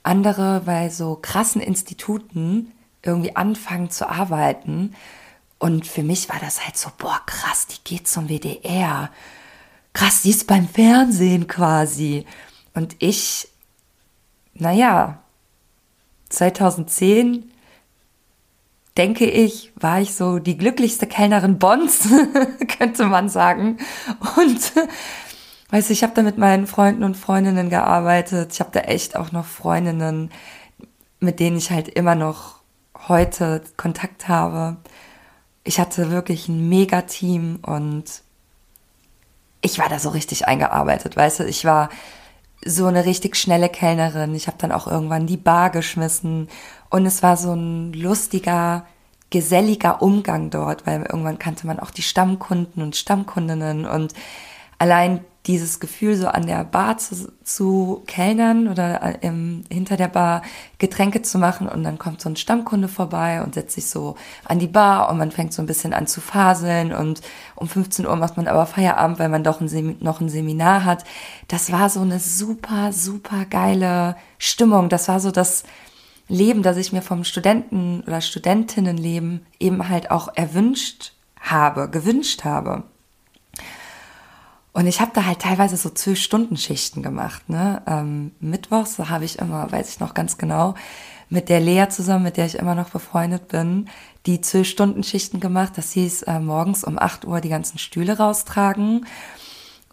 andere 0.02 0.62
bei 0.66 0.90
so 0.90 1.16
krassen 1.20 1.60
Instituten 1.60 2.72
irgendwie 3.02 3.36
anfangen 3.36 3.90
zu 3.90 4.08
arbeiten. 4.08 4.94
Und 5.58 5.86
für 5.86 6.02
mich 6.02 6.28
war 6.28 6.40
das 6.40 6.64
halt 6.64 6.76
so, 6.76 6.90
boah, 6.98 7.20
krass, 7.24 7.68
die 7.68 7.82
geht 7.84 8.08
zum 8.08 8.28
WDR. 8.28 9.10
Krass, 9.92 10.22
die 10.22 10.30
ist 10.30 10.48
beim 10.48 10.68
Fernsehen 10.68 11.46
quasi. 11.46 12.26
Und 12.74 12.96
ich, 12.98 13.48
naja, 14.54 15.22
2010 16.30 17.52
denke 18.96 19.26
ich, 19.26 19.72
war 19.76 20.00
ich 20.00 20.14
so 20.14 20.38
die 20.38 20.56
glücklichste 20.56 21.06
Kellnerin 21.06 21.58
Bonds, 21.58 22.08
könnte 22.78 23.06
man 23.06 23.28
sagen. 23.28 23.78
Und 24.36 24.72
weißt 25.72 25.88
du, 25.88 25.92
ich 25.94 26.02
habe 26.02 26.12
da 26.14 26.22
mit 26.22 26.38
meinen 26.38 26.66
Freunden 26.66 27.02
und 27.02 27.16
Freundinnen 27.16 27.70
gearbeitet. 27.70 28.52
Ich 28.52 28.60
habe 28.60 28.70
da 28.72 28.80
echt 28.80 29.16
auch 29.16 29.32
noch 29.32 29.46
Freundinnen, 29.46 30.30
mit 31.18 31.40
denen 31.40 31.56
ich 31.56 31.70
halt 31.70 31.88
immer 31.88 32.14
noch 32.14 32.60
heute 33.08 33.62
Kontakt 33.76 34.28
habe. 34.28 34.76
Ich 35.64 35.80
hatte 35.80 36.10
wirklich 36.10 36.48
ein 36.48 36.68
mega 36.68 37.02
Team 37.02 37.58
und 37.62 38.04
ich 39.62 39.78
war 39.78 39.88
da 39.88 39.98
so 39.98 40.10
richtig 40.10 40.46
eingearbeitet, 40.46 41.16
weißt 41.16 41.40
du, 41.40 41.44
ich 41.44 41.64
war 41.64 41.88
so 42.64 42.86
eine 42.86 43.06
richtig 43.06 43.36
schnelle 43.36 43.68
Kellnerin. 43.68 44.34
Ich 44.34 44.48
habe 44.48 44.58
dann 44.58 44.72
auch 44.72 44.86
irgendwann 44.86 45.26
die 45.26 45.36
Bar 45.36 45.70
geschmissen 45.70 46.48
und 46.90 47.06
es 47.06 47.22
war 47.22 47.36
so 47.36 47.54
ein 47.54 47.92
lustiger, 47.92 48.86
geselliger 49.30 50.02
Umgang 50.02 50.50
dort, 50.50 50.86
weil 50.86 51.00
irgendwann 51.02 51.38
kannte 51.38 51.66
man 51.66 51.80
auch 51.80 51.90
die 51.90 52.02
Stammkunden 52.02 52.82
und 52.82 52.94
Stammkundinnen 52.94 53.86
und 53.86 54.12
allein 54.78 55.24
dieses 55.46 55.80
Gefühl, 55.80 56.14
so 56.14 56.28
an 56.28 56.46
der 56.46 56.62
Bar 56.64 56.98
zu, 56.98 57.32
zu 57.42 58.02
kellnern 58.06 58.68
oder 58.68 59.22
im, 59.22 59.64
hinter 59.70 59.96
der 59.96 60.06
Bar 60.08 60.42
Getränke 60.78 61.22
zu 61.22 61.38
machen 61.38 61.68
und 61.68 61.82
dann 61.82 61.98
kommt 61.98 62.20
so 62.20 62.28
ein 62.28 62.36
Stammkunde 62.36 62.86
vorbei 62.86 63.42
und 63.42 63.54
setzt 63.54 63.74
sich 63.74 63.86
so 63.86 64.14
an 64.44 64.60
die 64.60 64.68
Bar 64.68 65.10
und 65.10 65.18
man 65.18 65.32
fängt 65.32 65.52
so 65.52 65.60
ein 65.60 65.66
bisschen 65.66 65.94
an 65.94 66.06
zu 66.06 66.20
faseln 66.20 66.92
und 66.92 67.22
um 67.56 67.68
15 67.68 68.06
Uhr 68.06 68.14
macht 68.14 68.36
man 68.36 68.46
aber 68.46 68.66
Feierabend, 68.66 69.18
weil 69.18 69.28
man 69.28 69.42
doch 69.42 69.60
ein 69.60 69.96
noch 70.00 70.20
ein 70.20 70.28
Seminar 70.28 70.84
hat. 70.84 71.04
Das 71.48 71.72
war 71.72 71.90
so 71.90 72.00
eine 72.00 72.20
super, 72.20 72.92
super 72.92 73.44
geile 73.44 74.16
Stimmung. 74.38 74.88
Das 74.88 75.08
war 75.08 75.18
so 75.18 75.32
das 75.32 75.64
Leben, 76.28 76.62
das 76.62 76.76
ich 76.76 76.92
mir 76.92 77.02
vom 77.02 77.24
Studenten- 77.24 78.04
oder 78.06 78.20
Studentinnenleben 78.20 79.44
eben 79.58 79.88
halt 79.88 80.12
auch 80.12 80.28
erwünscht 80.34 81.14
habe, 81.40 81.90
gewünscht 81.90 82.44
habe. 82.44 82.84
Und 84.72 84.86
ich 84.86 85.00
habe 85.00 85.10
da 85.14 85.26
halt 85.26 85.40
teilweise 85.40 85.76
so 85.76 85.90
zwölf 85.90 86.18
Stunden 86.18 86.56
Schichten 86.56 87.02
gemacht. 87.02 87.48
Ne? 87.48 87.82
Ähm, 87.86 88.32
Mittwochs 88.40 88.98
habe 88.98 89.24
ich 89.24 89.38
immer, 89.38 89.70
weiß 89.70 89.90
ich 89.90 90.00
noch 90.00 90.14
ganz 90.14 90.38
genau, 90.38 90.74
mit 91.28 91.48
der 91.48 91.60
Lea 91.60 91.88
zusammen, 91.88 92.24
mit 92.24 92.36
der 92.36 92.46
ich 92.46 92.56
immer 92.56 92.74
noch 92.74 92.90
befreundet 92.90 93.48
bin, 93.48 93.88
die 94.26 94.40
zwölf 94.40 94.68
Stunden 94.68 95.02
Schichten 95.02 95.40
gemacht. 95.40 95.72
Das 95.76 95.92
hieß 95.92 96.22
äh, 96.22 96.40
morgens 96.40 96.84
um 96.84 96.98
acht 96.98 97.24
Uhr 97.26 97.40
die 97.40 97.48
ganzen 97.48 97.78
Stühle 97.78 98.16
raustragen. 98.18 99.06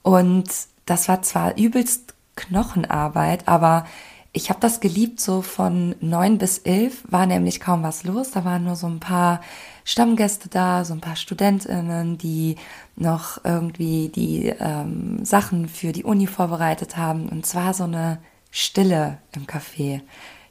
Und 0.02 0.50
das 0.86 1.08
war 1.08 1.22
zwar 1.22 1.58
übelst 1.58 2.14
Knochenarbeit, 2.36 3.48
aber 3.48 3.86
ich 4.32 4.50
habe 4.50 4.60
das 4.60 4.80
geliebt, 4.80 5.20
so 5.20 5.42
von 5.42 5.96
neun 6.02 6.38
bis 6.38 6.60
elf 6.60 7.04
war 7.10 7.26
nämlich 7.26 7.60
kaum 7.60 7.82
was 7.82 8.04
los. 8.04 8.32
Da 8.32 8.46
waren 8.46 8.64
nur 8.64 8.76
so 8.76 8.88
ein 8.88 9.00
paar 9.00 9.42
Stammgäste 9.86 10.50
da, 10.50 10.86
so 10.86 10.94
ein 10.94 11.02
paar 11.02 11.16
Studentinnen, 11.16 12.18
die 12.20 12.56
noch 12.96 13.44
irgendwie 13.44 14.10
die 14.10 14.48
ähm, 14.60 15.26
Sachen 15.26 15.68
für 15.68 15.92
die 15.92 16.04
Uni 16.04 16.28
vorbereitet 16.28 16.96
haben. 16.96 17.28
Und 17.28 17.46
zwar 17.48 17.74
so 17.74 17.86
eine 17.86 18.20
Stille 18.52 19.18
im 19.36 19.48
Café. 19.48 20.02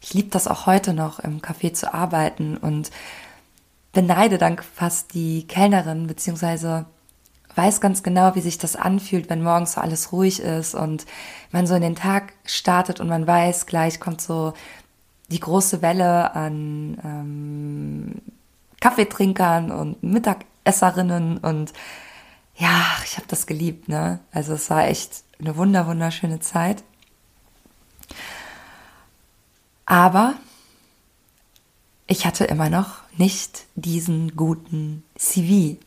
Ich 0.00 0.12
liebe 0.12 0.28
das 0.30 0.48
auch 0.48 0.66
heute 0.66 0.92
noch, 0.92 1.20
im 1.20 1.40
Café 1.40 1.72
zu 1.72 1.94
arbeiten 1.94 2.56
und 2.56 2.90
beneide 3.92 4.38
dann 4.38 4.58
fast 4.58 5.14
die 5.14 5.46
Kellnerin, 5.46 6.08
beziehungsweise 6.08 6.86
weiß 7.54 7.80
ganz 7.80 8.02
genau, 8.02 8.34
wie 8.34 8.40
sich 8.40 8.58
das 8.58 8.76
anfühlt, 8.76 9.30
wenn 9.30 9.42
morgens 9.42 9.72
so 9.72 9.80
alles 9.80 10.12
ruhig 10.12 10.40
ist 10.40 10.74
und 10.74 11.06
man 11.50 11.66
so 11.66 11.74
in 11.74 11.82
den 11.82 11.96
Tag 11.96 12.34
startet 12.44 13.00
und 13.00 13.08
man 13.08 13.26
weiß, 13.26 13.66
gleich 13.66 14.00
kommt 14.00 14.20
so 14.20 14.52
die 15.30 15.40
große 15.40 15.82
Welle 15.82 16.34
an 16.34 16.98
ähm, 17.04 18.14
Kaffeetrinkern 18.80 19.70
und 19.70 20.02
Mittagesserinnen 20.02 21.38
und 21.38 21.72
ja, 22.56 22.84
ich 23.04 23.16
habe 23.16 23.26
das 23.28 23.46
geliebt, 23.46 23.88
ne? 23.88 24.18
Also 24.32 24.54
es 24.54 24.68
war 24.68 24.88
echt 24.88 25.22
eine 25.38 25.56
wunder 25.56 25.86
wunderschöne 25.86 26.40
Zeit. 26.40 26.82
Aber 29.86 30.34
ich 32.06 32.26
hatte 32.26 32.44
immer 32.44 32.68
noch 32.68 33.02
nicht 33.16 33.66
diesen 33.74 34.34
guten 34.36 35.04
CV. 35.16 35.78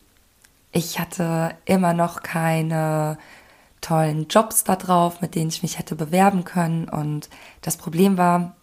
Ich 0.72 1.00
hatte 1.00 1.56
immer 1.66 1.94
noch 1.94 2.24
keine 2.24 3.18
tollen 3.82 4.28
Jobs 4.30 4.64
da 4.64 4.76
drauf, 4.76 5.22
mit 5.22 5.36
denen 5.36 5.50
ich 5.50 5.64
mich 5.64 5.80
hätte 5.80 5.96
bewerben 5.96 6.44
können. 6.44 6.88
Und 6.88 7.30
das 7.62 7.78
Problem 7.78 8.18
war, 8.18 8.56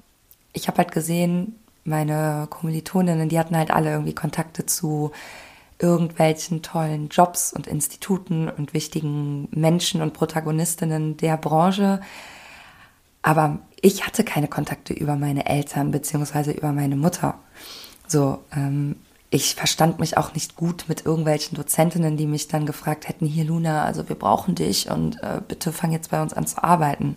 ich 0.53 0.69
habe 0.69 0.79
halt 0.79 0.93
gesehen, 0.93 1.57
meine 1.85 2.47
Kommilitoninnen, 2.51 3.29
die 3.29 3.39
hatten 3.39 3.57
halt 3.57 3.71
alle 3.71 3.91
irgendwie 3.91 4.15
Kontakte 4.15 4.67
zu 4.67 5.13
irgendwelchen 5.79 6.63
tollen 6.63 7.09
Jobs 7.09 7.53
und 7.53 7.67
Instituten 7.67 8.49
und 8.49 8.75
wichtigen 8.75 9.49
Menschen 9.53 10.03
und 10.03 10.13
Protagonistinnen 10.13 11.17
der 11.17 11.37
Branche. 11.37 12.01
Aber 13.23 13.59
ich 13.81 14.07
hatte 14.07 14.25
keine 14.25 14.49
Kontakte 14.49 14.93
über 14.93 15.17
meine 15.17 15.47
Eltern 15.47 15.91
beziehungsweise 15.91 16.53
über 16.53 16.73
meine 16.73 16.97
Mutter. 16.97 17.39
So, 18.07 18.43
ähm, 18.55 18.97
ich 19.31 19.55
verstand 19.55 19.99
mich 19.99 20.17
auch 20.17 20.33
nicht 20.33 20.57
gut 20.57 20.87
mit 20.89 21.05
irgendwelchen 21.05 21.57
Dozentinnen, 21.57 22.17
die 22.17 22.27
mich 22.27 22.49
dann 22.49 22.65
gefragt 22.65 23.09
hätten, 23.09 23.27
hier 23.27 23.45
Luna, 23.45 23.85
also 23.85 24.09
wir 24.09 24.17
brauchen 24.17 24.55
dich 24.55 24.91
und 24.91 25.23
äh, 25.23 25.41
bitte 25.47 25.73
fang 25.73 25.93
jetzt 25.93 26.11
bei 26.11 26.23
uns 26.23 26.33
an 26.33 26.47
zu 26.47 26.63
arbeiten. 26.63 27.17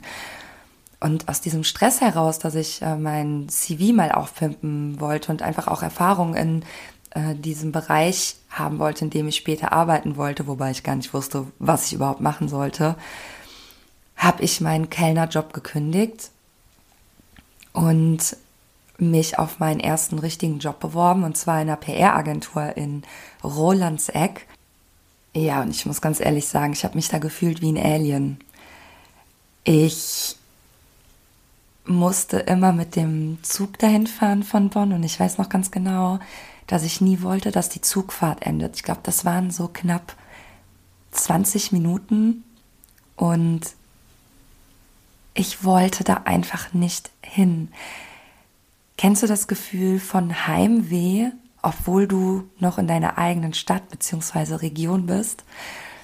Und 1.00 1.30
aus 1.30 1.42
diesem 1.42 1.64
Stress 1.64 2.02
heraus, 2.02 2.38
dass 2.38 2.56
ich 2.56 2.82
äh, 2.82 2.98
mein 2.98 3.48
CV 3.48 3.94
mal 3.94 4.12
aufpimpen 4.12 5.00
wollte 5.00 5.32
und 5.32 5.42
einfach 5.42 5.68
auch 5.68 5.82
Erfahrung 5.82 6.36
in 6.36 6.64
äh, 7.12 7.34
diesem 7.34 7.72
Bereich 7.72 8.36
haben 8.50 8.78
wollte, 8.78 9.06
in 9.06 9.10
dem 9.10 9.28
ich 9.30 9.38
später 9.38 9.72
arbeiten 9.72 10.18
wollte, 10.18 10.48
wobei 10.48 10.72
ich 10.72 10.84
gar 10.84 10.96
nicht 10.96 11.14
wusste, 11.14 11.48
was 11.60 11.88
ich 11.88 11.94
überhaupt 11.94 12.22
machen 12.22 12.50
sollte, 12.50 12.96
habe 14.18 14.44
ich 14.44 14.60
meinen 14.60 14.90
Kellnerjob 14.90 15.54
gekündigt 15.54 16.30
und 17.74 18.36
mich 19.02 19.40
auf 19.40 19.60
meinen 19.60 19.80
ersten 19.80 20.20
richtigen 20.20 20.60
Job 20.60 20.80
beworben, 20.80 21.24
und 21.24 21.36
zwar 21.36 21.62
in 21.62 21.68
einer 21.68 21.78
PR-Agentur 21.78 22.78
in 22.78 23.04
Rolandseck. 23.44 24.48
Ja, 25.34 25.62
und 25.62 25.72
ich 25.72 25.86
muss 25.86 26.02
ganz 26.02 26.20
ehrlich 26.20 26.48
sagen, 26.48 26.74
ich 26.74 26.84
habe 26.84 26.96
mich 26.96 27.10
da 27.10 27.18
gefühlt 27.18 27.62
wie 27.62 27.72
ein 27.72 27.84
Alien. 27.84 28.40
Ich 29.64 30.36
musste 31.86 32.38
immer 32.38 32.72
mit 32.74 32.96
dem 32.96 33.40
Zug 33.42 33.80
dahin 33.80 34.08
fahren 34.08 34.44
von 34.44 34.70
Bonn 34.70 34.94
und 34.94 35.04
ich 35.04 35.20
weiß 35.20 35.38
noch 35.38 35.50
ganz 35.50 35.72
genau, 35.72 36.20
dass 36.68 36.84
ich 36.84 37.02
nie 37.02 37.22
wollte, 37.22 37.52
dass 37.52 37.70
die 37.70 37.82
Zugfahrt 37.82 38.44
endet. 38.44 38.76
Ich 38.76 38.84
glaube, 38.84 39.02
das 39.04 39.26
waren 39.26 39.52
so 39.52 39.68
knapp 39.68 40.16
20 41.12 41.72
Minuten 41.72 42.44
und 43.16 43.62
ich 45.34 45.64
wollte 45.64 46.04
da 46.04 46.22
einfach 46.26 46.74
nicht 46.74 47.10
hin. 47.22 47.70
Kennst 49.02 49.24
du 49.24 49.28
das 49.28 49.48
Gefühl 49.48 50.00
von 50.00 50.46
Heimweh, 50.46 51.32
obwohl 51.64 52.08
du 52.08 52.48
noch 52.60 52.78
in 52.78 52.86
deiner 52.86 53.18
eigenen 53.18 53.56
Stadt 53.56 53.90
bzw. 53.90 54.58
Region 54.58 55.08
bist? 55.08 55.44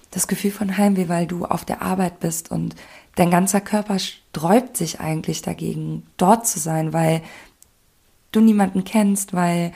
Das 0.09 0.27
Gefühl 0.27 0.49
von 0.49 0.79
Heimweh, 0.79 1.07
weil 1.07 1.27
du 1.27 1.45
auf 1.45 1.63
der 1.63 1.83
Arbeit 1.83 2.19
bist 2.19 2.49
und 2.49 2.73
dein 3.13 3.29
ganzer 3.29 3.61
Körper 3.61 3.99
sträubt 3.99 4.77
sich 4.77 4.99
eigentlich 4.99 5.43
dagegen, 5.43 6.07
dort 6.17 6.47
zu 6.47 6.57
sein, 6.57 6.91
weil 6.91 7.21
du 8.31 8.39
niemanden 8.39 8.83
kennst, 8.83 9.35
weil 9.35 9.73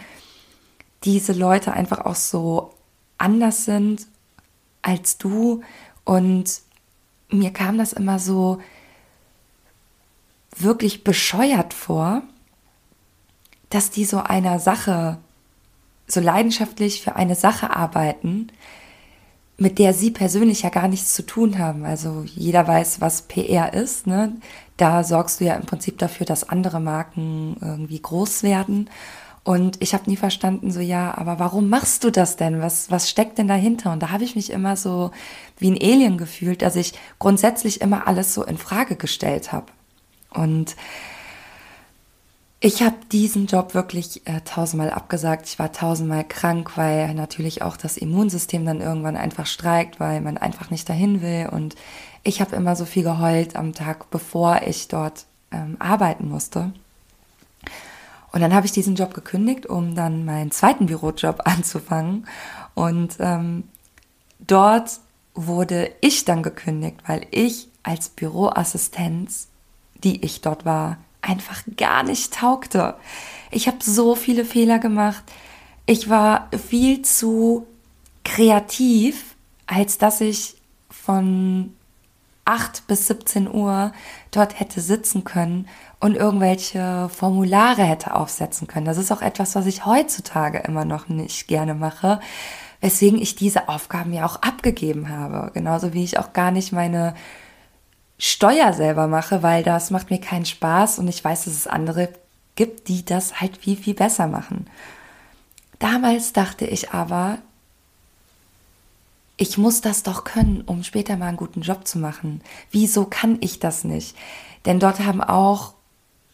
diese 1.03 1.33
Leute 1.33 1.73
einfach 1.73 1.99
auch 1.99 2.15
so 2.15 2.73
anders 3.19 3.65
sind 3.65 4.07
als 4.81 5.19
du. 5.19 5.61
Und 6.05 6.61
mir 7.29 7.53
kam 7.53 7.77
das 7.77 7.93
immer 7.93 8.17
so 8.17 8.59
wirklich 10.57 11.03
bescheuert 11.03 11.75
vor, 11.75 12.23
dass 13.71 13.89
die 13.89 14.05
so 14.05 14.19
einer 14.19 14.59
Sache, 14.59 15.17
so 16.07 16.19
leidenschaftlich 16.19 17.01
für 17.01 17.15
eine 17.15 17.35
Sache 17.35 17.75
arbeiten, 17.75 18.47
mit 19.57 19.79
der 19.79 19.93
sie 19.93 20.11
persönlich 20.11 20.63
ja 20.63 20.69
gar 20.69 20.87
nichts 20.87 21.13
zu 21.13 21.23
tun 21.23 21.59
haben. 21.59 21.85
Also 21.85 22.23
jeder 22.25 22.67
weiß, 22.67 22.99
was 22.99 23.23
PR 23.23 23.73
ist. 23.73 24.07
Ne? 24.07 24.33
Da 24.77 25.03
sorgst 25.03 25.39
du 25.39 25.45
ja 25.45 25.55
im 25.55 25.65
Prinzip 25.65 25.99
dafür, 25.99 26.25
dass 26.25 26.49
andere 26.49 26.79
Marken 26.79 27.57
irgendwie 27.61 28.01
groß 28.01 28.43
werden. 28.43 28.89
Und 29.43 29.81
ich 29.81 29.93
habe 29.93 30.09
nie 30.09 30.17
verstanden, 30.17 30.71
so 30.71 30.79
ja, 30.79 31.17
aber 31.17 31.39
warum 31.39 31.69
machst 31.69 32.03
du 32.03 32.11
das 32.11 32.35
denn? 32.37 32.61
Was, 32.61 32.91
was 32.91 33.09
steckt 33.09 33.37
denn 33.37 33.47
dahinter? 33.47 33.91
Und 33.91 34.01
da 34.01 34.09
habe 34.09 34.23
ich 34.23 34.35
mich 34.35 34.51
immer 34.51 34.75
so 34.75 35.11
wie 35.57 35.71
ein 35.71 35.81
Alien 35.81 36.17
gefühlt, 36.17 36.61
dass 36.61 36.75
ich 36.75 36.93
grundsätzlich 37.19 37.81
immer 37.81 38.07
alles 38.07 38.33
so 38.33 38.43
in 38.43 38.57
Frage 38.57 38.95
gestellt 38.95 39.51
habe. 39.51 39.67
Und 40.31 40.75
ich 42.63 42.83
habe 42.83 42.95
diesen 43.11 43.47
Job 43.47 43.73
wirklich 43.73 44.27
äh, 44.27 44.41
tausendmal 44.41 44.91
abgesagt. 44.91 45.47
Ich 45.47 45.57
war 45.57 45.71
tausendmal 45.71 46.23
krank, 46.23 46.77
weil 46.77 47.11
natürlich 47.15 47.63
auch 47.63 47.75
das 47.75 47.97
Immunsystem 47.97 48.63
dann 48.67 48.81
irgendwann 48.81 49.17
einfach 49.17 49.47
streikt, 49.47 49.99
weil 49.99 50.21
man 50.21 50.37
einfach 50.37 50.69
nicht 50.69 50.87
dahin 50.87 51.23
will. 51.23 51.49
Und 51.51 51.75
ich 52.21 52.39
habe 52.39 52.55
immer 52.55 52.75
so 52.75 52.85
viel 52.85 53.01
geheult 53.01 53.55
am 53.55 53.73
Tag, 53.73 54.11
bevor 54.11 54.61
ich 54.67 54.87
dort 54.87 55.25
ähm, 55.51 55.75
arbeiten 55.79 56.29
musste. 56.29 56.71
Und 58.31 58.41
dann 58.41 58.53
habe 58.53 58.67
ich 58.67 58.71
diesen 58.71 58.93
Job 58.93 59.15
gekündigt, 59.15 59.65
um 59.65 59.95
dann 59.95 60.23
meinen 60.23 60.51
zweiten 60.51 60.85
Bürojob 60.85 61.41
anzufangen. 61.45 62.27
Und 62.75 63.15
ähm, 63.19 63.63
dort 64.39 64.99
wurde 65.33 65.89
ich 66.01 66.25
dann 66.25 66.43
gekündigt, 66.43 66.97
weil 67.07 67.25
ich 67.31 67.69
als 67.81 68.09
Büroassistenz, 68.09 69.47
die 70.03 70.23
ich 70.23 70.41
dort 70.41 70.63
war, 70.63 70.97
einfach 71.21 71.63
gar 71.77 72.03
nicht 72.03 72.33
taugte. 72.33 72.95
Ich 73.51 73.67
habe 73.67 73.77
so 73.81 74.15
viele 74.15 74.45
Fehler 74.45 74.79
gemacht. 74.79 75.23
Ich 75.85 76.09
war 76.09 76.49
viel 76.69 77.01
zu 77.01 77.67
kreativ, 78.23 79.35
als 79.67 79.97
dass 79.97 80.21
ich 80.21 80.55
von 80.89 81.73
8 82.45 82.87
bis 82.87 83.07
17 83.07 83.53
Uhr 83.53 83.91
dort 84.31 84.59
hätte 84.59 84.81
sitzen 84.81 85.23
können 85.23 85.67
und 85.99 86.15
irgendwelche 86.15 87.09
Formulare 87.09 87.83
hätte 87.83 88.15
aufsetzen 88.15 88.67
können. 88.67 88.85
Das 88.85 88.97
ist 88.97 89.11
auch 89.11 89.21
etwas, 89.21 89.55
was 89.55 89.67
ich 89.67 89.85
heutzutage 89.85 90.59
immer 90.59 90.85
noch 90.85 91.07
nicht 91.07 91.47
gerne 91.47 91.75
mache, 91.75 92.19
weswegen 92.81 93.21
ich 93.21 93.35
diese 93.35 93.69
Aufgaben 93.69 94.11
ja 94.11 94.25
auch 94.25 94.37
abgegeben 94.37 95.09
habe. 95.09 95.51
Genauso 95.53 95.93
wie 95.93 96.03
ich 96.03 96.17
auch 96.17 96.33
gar 96.33 96.51
nicht 96.51 96.71
meine 96.71 97.13
Steuer 98.23 98.71
selber 98.73 99.07
mache, 99.07 99.41
weil 99.41 99.63
das 99.63 99.89
macht 99.89 100.11
mir 100.11 100.21
keinen 100.21 100.45
Spaß 100.45 100.99
und 100.99 101.07
ich 101.07 101.23
weiß, 101.23 101.45
dass 101.45 101.55
es 101.55 101.65
andere 101.65 102.09
gibt, 102.55 102.87
die 102.87 103.03
das 103.03 103.41
halt 103.41 103.57
viel, 103.57 103.75
viel 103.75 103.95
besser 103.95 104.27
machen. 104.27 104.67
Damals 105.79 106.31
dachte 106.31 106.65
ich 106.65 106.91
aber, 106.91 107.39
ich 109.37 109.57
muss 109.57 109.81
das 109.81 110.03
doch 110.03 110.23
können, 110.23 110.61
um 110.67 110.83
später 110.83 111.17
mal 111.17 111.29
einen 111.29 111.37
guten 111.37 111.61
Job 111.61 111.87
zu 111.87 111.97
machen. 111.97 112.43
Wieso 112.69 113.05
kann 113.05 113.39
ich 113.41 113.57
das 113.57 113.83
nicht? 113.85 114.15
Denn 114.65 114.79
dort 114.79 114.99
haben 114.99 115.23
auch 115.23 115.73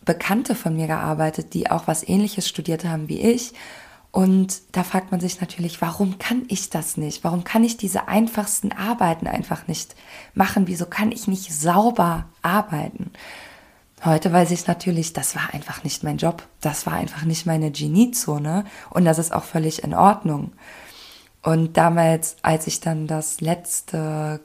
Bekannte 0.03 0.55
von 0.55 0.75
mir 0.75 0.87
gearbeitet, 0.87 1.53
die 1.53 1.71
auch 1.71 1.87
was 1.87 2.05
ähnliches 2.05 2.49
studiert 2.49 2.83
haben 2.83 3.07
wie 3.07 3.21
ich. 3.21 3.53
Und 4.11 4.61
da 4.71 4.83
fragt 4.83 5.11
man 5.11 5.19
sich 5.19 5.41
natürlich, 5.41 5.81
warum 5.81 6.17
kann 6.17 6.45
ich 6.47 6.69
das 6.69 6.97
nicht? 6.97 7.23
Warum 7.23 7.43
kann 7.43 7.63
ich 7.63 7.77
diese 7.77 8.07
einfachsten 8.07 8.71
Arbeiten 8.71 9.27
einfach 9.27 9.67
nicht 9.67 9.95
machen? 10.33 10.67
Wieso 10.67 10.85
kann 10.85 11.11
ich 11.11 11.27
nicht 11.27 11.53
sauber 11.53 12.25
arbeiten? 12.41 13.11
Heute 14.03 14.31
weiß 14.31 14.51
ich 14.51 14.67
natürlich, 14.67 15.13
das 15.13 15.35
war 15.35 15.53
einfach 15.53 15.83
nicht 15.83 16.03
mein 16.03 16.17
Job. 16.17 16.47
Das 16.61 16.85
war 16.85 16.93
einfach 16.93 17.23
nicht 17.23 17.45
meine 17.45 17.71
Geniezone. 17.71 18.65
Und 18.89 19.05
das 19.05 19.17
ist 19.17 19.33
auch 19.33 19.43
völlig 19.43 19.83
in 19.83 19.93
Ordnung. 19.93 20.51
Und 21.43 21.77
damals, 21.77 22.37
als 22.41 22.67
ich 22.67 22.79
dann 22.79 23.07
das 23.07 23.41
letzte 23.41 24.39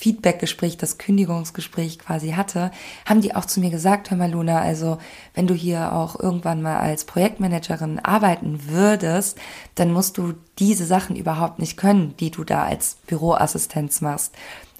Feedbackgespräch, 0.00 0.78
das 0.78 0.96
Kündigungsgespräch 0.96 1.98
quasi 1.98 2.30
hatte, 2.30 2.70
haben 3.04 3.20
die 3.20 3.34
auch 3.34 3.44
zu 3.44 3.60
mir 3.60 3.68
gesagt, 3.68 4.10
hör 4.10 4.16
mal 4.16 4.30
Luna, 4.30 4.58
also 4.58 4.96
wenn 5.34 5.46
du 5.46 5.52
hier 5.52 5.92
auch 5.92 6.18
irgendwann 6.18 6.62
mal 6.62 6.78
als 6.78 7.04
Projektmanagerin 7.04 7.98
arbeiten 7.98 8.66
würdest, 8.66 9.36
dann 9.74 9.92
musst 9.92 10.16
du 10.16 10.32
diese 10.58 10.86
Sachen 10.86 11.16
überhaupt 11.16 11.58
nicht 11.58 11.76
können, 11.76 12.16
die 12.18 12.30
du 12.30 12.44
da 12.44 12.64
als 12.64 12.96
Büroassistenz 13.08 14.00
machst. 14.00 14.34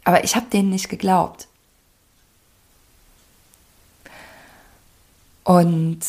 Aber 0.05 0.25
ich 0.25 0.37
habe 0.37 0.47
denen 0.50 0.71
nicht 0.71 0.89
geglaubt. 0.89 1.49
Und 5.45 6.00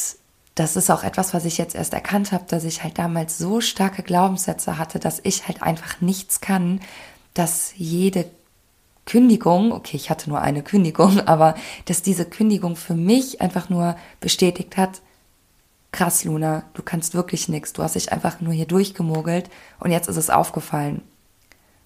das 0.56 0.78
ist 0.78 0.90
auch 0.90 1.04
etwas, 1.04 1.34
was 1.34 1.44
ich 1.44 1.58
jetzt 1.58 1.76
erst 1.76 1.94
erkannt 1.94 2.32
habe, 2.32 2.46
dass 2.48 2.64
ich 2.64 2.82
halt 2.82 2.98
damals 2.98 3.38
so 3.38 3.60
starke 3.60 4.04
Glaubenssätze 4.04 4.78
hatte, 4.78 5.00
dass 5.00 5.20
ich 5.24 5.50
halt 5.50 5.62
einfach 5.64 6.00
nichts 6.00 6.40
kann, 6.40 6.80
dass 7.34 7.74
jede 7.76 8.26
Kündigung, 9.06 9.72
okay, 9.72 9.98
ich 9.98 10.10
hatte 10.10 10.30
nur 10.30 10.42
eine 10.42 10.64
Kündigung, 10.64 11.20
aber 11.28 11.56
dass 11.86 12.02
diese 12.02 12.26
Kündigung 12.26 12.76
für 12.76 12.96
mich 12.96 13.42
einfach 13.42 13.70
nur 13.70 13.96
bestätigt 14.20 14.78
hat, 14.78 15.02
krass, 15.92 16.24
Luna, 16.24 16.64
du 16.74 16.84
kannst 16.84 17.14
wirklich 17.16 17.50
nichts, 17.50 17.74
du 17.74 17.84
hast 17.84 17.96
dich 17.96 18.12
einfach 18.12 18.40
nur 18.40 18.54
hier 18.54 18.68
durchgemogelt 18.68 19.50
und 19.80 19.92
jetzt 19.92 20.08
ist 20.08 20.18
es 20.18 20.30
aufgefallen 20.30 21.02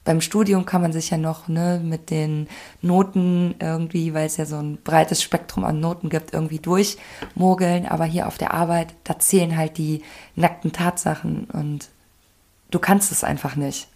beim 0.05 0.22
Studium 0.22 0.65
kann 0.65 0.81
man 0.81 0.94
sich 0.94 1.09
ja 1.09 1.18
noch 1.18 1.48
ne, 1.50 1.81
mit 1.83 2.11
den 2.11 2.48
Noten 2.81 3.55
irgendwie, 3.59 4.13
weil 4.13 4.27
es 4.27 4.37
ja 4.37 4.46
so 4.46 4.57
ein 4.57 4.77
breites 4.83 5.22
Spektrum 5.22 5.66
an 5.66 5.79
Noten 5.79 6.09
gibt, 6.09 6.31
irgendwie 6.31 6.59
durchmogeln. 6.59 7.87
Aber 7.87 8.05
hier 8.05 8.27
auf 8.27 8.37
der 8.37 8.53
Arbeit, 8.53 8.94
da 9.03 9.20
zählen 9.20 9.57
halt 9.57 9.77
die 9.77 10.03
nackten 10.35 10.72
Tatsachen 10.72 11.46
und 11.46 11.90
du 12.70 12.79
kannst 12.79 13.11
es 13.11 13.24
einfach 13.24 13.55
nicht. 13.55 13.87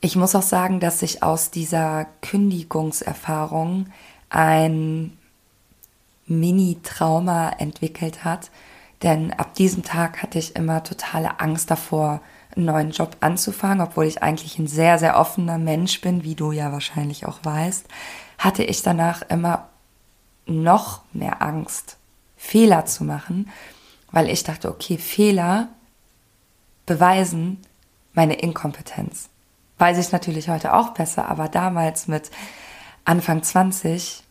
Ich 0.00 0.14
muss 0.14 0.34
auch 0.36 0.42
sagen, 0.42 0.78
dass 0.78 1.00
sich 1.00 1.22
aus 1.22 1.50
dieser 1.50 2.06
Kündigungserfahrung 2.22 3.86
ein 4.30 5.18
Mini-Trauma 6.26 7.50
entwickelt 7.58 8.24
hat, 8.24 8.50
denn 9.02 9.32
ab 9.32 9.54
diesem 9.54 9.82
Tag 9.82 10.22
hatte 10.22 10.38
ich 10.38 10.54
immer 10.54 10.84
totale 10.84 11.40
Angst 11.40 11.70
davor, 11.70 12.20
einen 12.54 12.66
neuen 12.66 12.90
Job 12.90 13.16
anzufangen, 13.20 13.80
obwohl 13.80 14.04
ich 14.04 14.22
eigentlich 14.22 14.58
ein 14.58 14.66
sehr, 14.68 14.98
sehr 14.98 15.18
offener 15.18 15.58
Mensch 15.58 16.00
bin, 16.00 16.22
wie 16.22 16.34
du 16.34 16.52
ja 16.52 16.70
wahrscheinlich 16.72 17.26
auch 17.26 17.38
weißt, 17.42 17.86
hatte 18.38 18.62
ich 18.62 18.82
danach 18.82 19.22
immer 19.22 19.68
noch 20.46 21.02
mehr 21.12 21.42
Angst, 21.42 21.96
Fehler 22.36 22.86
zu 22.86 23.04
machen, 23.04 23.50
weil 24.12 24.28
ich 24.28 24.44
dachte, 24.44 24.70
okay, 24.70 24.96
Fehler 24.96 25.68
beweisen 26.86 27.60
meine 28.14 28.34
Inkompetenz. 28.34 29.28
Weiß 29.78 29.98
ich 29.98 30.12
natürlich 30.12 30.48
heute 30.48 30.74
auch 30.74 30.90
besser, 30.90 31.28
aber 31.28 31.48
damals 31.48 32.08
mit 32.08 32.30
Anfang 33.04 33.42
20 33.42 34.22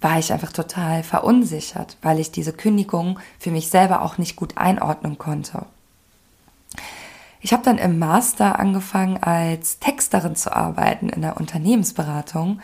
war 0.00 0.18
ich 0.18 0.32
einfach 0.32 0.52
total 0.52 1.02
verunsichert, 1.04 1.96
weil 2.02 2.18
ich 2.18 2.32
diese 2.32 2.52
Kündigung 2.52 3.20
für 3.38 3.50
mich 3.50 3.70
selber 3.70 4.02
auch 4.02 4.18
nicht 4.18 4.36
gut 4.36 4.58
einordnen 4.58 5.16
konnte. 5.16 5.64
Ich 7.40 7.52
habe 7.52 7.62
dann 7.64 7.78
im 7.78 7.98
Master 7.98 8.58
angefangen, 8.58 9.22
als 9.22 9.78
Texterin 9.78 10.36
zu 10.36 10.54
arbeiten 10.54 11.08
in 11.08 11.22
der 11.22 11.36
Unternehmensberatung. 11.36 12.60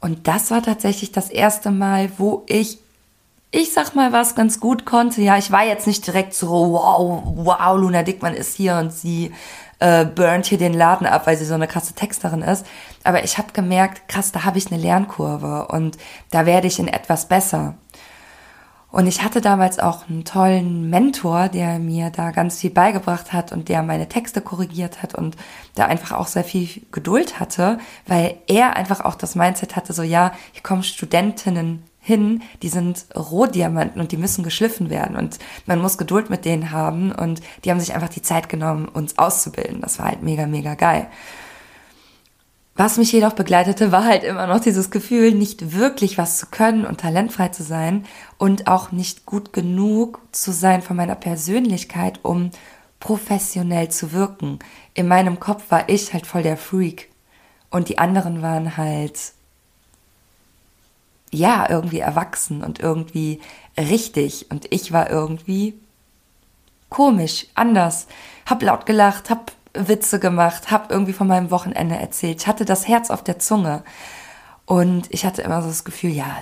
Und 0.00 0.28
das 0.28 0.50
war 0.50 0.62
tatsächlich 0.62 1.12
das 1.12 1.30
erste 1.30 1.70
Mal, 1.70 2.10
wo 2.18 2.42
ich, 2.46 2.78
ich 3.50 3.72
sag 3.72 3.94
mal, 3.94 4.12
was 4.12 4.34
ganz 4.34 4.60
gut 4.60 4.84
konnte. 4.84 5.22
Ja, 5.22 5.38
ich 5.38 5.50
war 5.50 5.64
jetzt 5.64 5.86
nicht 5.86 6.06
direkt 6.06 6.34
so, 6.34 6.48
wow, 6.48 7.22
wow, 7.24 7.78
Luna 7.78 8.02
Dickmann 8.02 8.34
ist 8.34 8.54
hier 8.54 8.76
und 8.76 8.92
sie 8.92 9.32
äh, 9.82 10.04
burnt 10.04 10.46
hier 10.46 10.58
den 10.58 10.74
Laden 10.74 11.08
ab, 11.08 11.26
weil 11.26 11.36
sie 11.36 11.44
so 11.44 11.54
eine 11.54 11.66
krasse 11.66 11.94
Texterin 11.94 12.42
ist. 12.42 12.64
Aber 13.02 13.24
ich 13.24 13.36
habe 13.36 13.52
gemerkt, 13.52 14.08
krass, 14.08 14.30
da 14.30 14.44
habe 14.44 14.58
ich 14.58 14.70
eine 14.70 14.80
Lernkurve 14.80 15.66
und 15.66 15.98
da 16.30 16.46
werde 16.46 16.68
ich 16.68 16.78
in 16.78 16.86
etwas 16.86 17.26
besser. 17.26 17.74
Und 18.92 19.06
ich 19.06 19.24
hatte 19.24 19.40
damals 19.40 19.78
auch 19.78 20.08
einen 20.08 20.24
tollen 20.24 20.88
Mentor, 20.88 21.48
der 21.48 21.78
mir 21.78 22.10
da 22.10 22.30
ganz 22.30 22.60
viel 22.60 22.70
beigebracht 22.70 23.32
hat 23.32 23.50
und 23.50 23.68
der 23.68 23.82
meine 23.82 24.08
Texte 24.08 24.40
korrigiert 24.40 25.02
hat 25.02 25.14
und 25.14 25.36
da 25.74 25.86
einfach 25.86 26.12
auch 26.12 26.26
sehr 26.26 26.44
viel 26.44 26.82
Geduld 26.92 27.40
hatte, 27.40 27.78
weil 28.06 28.36
er 28.46 28.76
einfach 28.76 29.00
auch 29.00 29.14
das 29.14 29.34
Mindset 29.34 29.74
hatte, 29.74 29.94
so 29.94 30.02
ja, 30.02 30.32
hier 30.52 30.62
kommen 30.62 30.82
Studentinnen 30.82 31.82
hin, 32.04 32.42
die 32.62 32.68
sind 32.68 33.06
Rohdiamanten 33.16 34.00
und 34.00 34.10
die 34.10 34.16
müssen 34.16 34.42
geschliffen 34.42 34.90
werden 34.90 35.16
und 35.16 35.38
man 35.66 35.80
muss 35.80 35.98
Geduld 35.98 36.30
mit 36.30 36.44
denen 36.44 36.72
haben 36.72 37.12
und 37.12 37.40
die 37.64 37.70
haben 37.70 37.78
sich 37.78 37.94
einfach 37.94 38.08
die 38.08 38.22
Zeit 38.22 38.48
genommen, 38.48 38.88
uns 38.88 39.18
auszubilden. 39.18 39.80
Das 39.80 40.00
war 40.00 40.06
halt 40.06 40.22
mega, 40.22 40.46
mega 40.46 40.74
geil. 40.74 41.06
Was 42.74 42.96
mich 42.96 43.12
jedoch 43.12 43.34
begleitete, 43.34 43.92
war 43.92 44.04
halt 44.04 44.24
immer 44.24 44.48
noch 44.48 44.58
dieses 44.58 44.90
Gefühl, 44.90 45.32
nicht 45.32 45.78
wirklich 45.78 46.18
was 46.18 46.38
zu 46.38 46.46
können 46.46 46.84
und 46.84 47.00
talentfrei 47.00 47.48
zu 47.48 47.62
sein 47.62 48.04
und 48.36 48.66
auch 48.66 48.90
nicht 48.90 49.24
gut 49.24 49.52
genug 49.52 50.20
zu 50.32 50.50
sein 50.50 50.82
von 50.82 50.96
meiner 50.96 51.14
Persönlichkeit, 51.14 52.18
um 52.22 52.50
professionell 52.98 53.90
zu 53.90 54.12
wirken. 54.12 54.58
In 54.94 55.06
meinem 55.06 55.38
Kopf 55.38 55.70
war 55.70 55.88
ich 55.88 56.12
halt 56.12 56.26
voll 56.26 56.42
der 56.42 56.56
Freak 56.56 57.10
und 57.70 57.88
die 57.88 57.98
anderen 57.98 58.42
waren 58.42 58.76
halt 58.76 59.34
ja, 61.32 61.68
irgendwie 61.68 62.00
erwachsen 62.00 62.62
und 62.62 62.78
irgendwie 62.78 63.40
richtig. 63.78 64.50
Und 64.50 64.66
ich 64.70 64.92
war 64.92 65.10
irgendwie 65.10 65.74
komisch, 66.90 67.46
anders. 67.54 68.06
Hab 68.46 68.62
laut 68.62 68.86
gelacht, 68.86 69.30
hab 69.30 69.52
Witze 69.74 70.20
gemacht, 70.20 70.70
hab 70.70 70.90
irgendwie 70.90 71.14
von 71.14 71.26
meinem 71.26 71.50
Wochenende 71.50 71.96
erzählt. 71.96 72.42
Ich 72.42 72.46
hatte 72.46 72.64
das 72.64 72.86
Herz 72.86 73.10
auf 73.10 73.24
der 73.24 73.38
Zunge. 73.38 73.82
Und 74.66 75.12
ich 75.12 75.24
hatte 75.24 75.42
immer 75.42 75.62
so 75.62 75.68
das 75.68 75.84
Gefühl, 75.84 76.10
ja, 76.10 76.38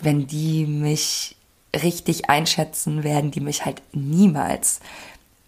wenn 0.00 0.26
die 0.26 0.66
mich 0.66 1.36
richtig 1.74 2.30
einschätzen, 2.30 3.02
werden 3.02 3.30
die 3.30 3.40
mich 3.40 3.64
halt 3.64 3.82
niemals 3.92 4.80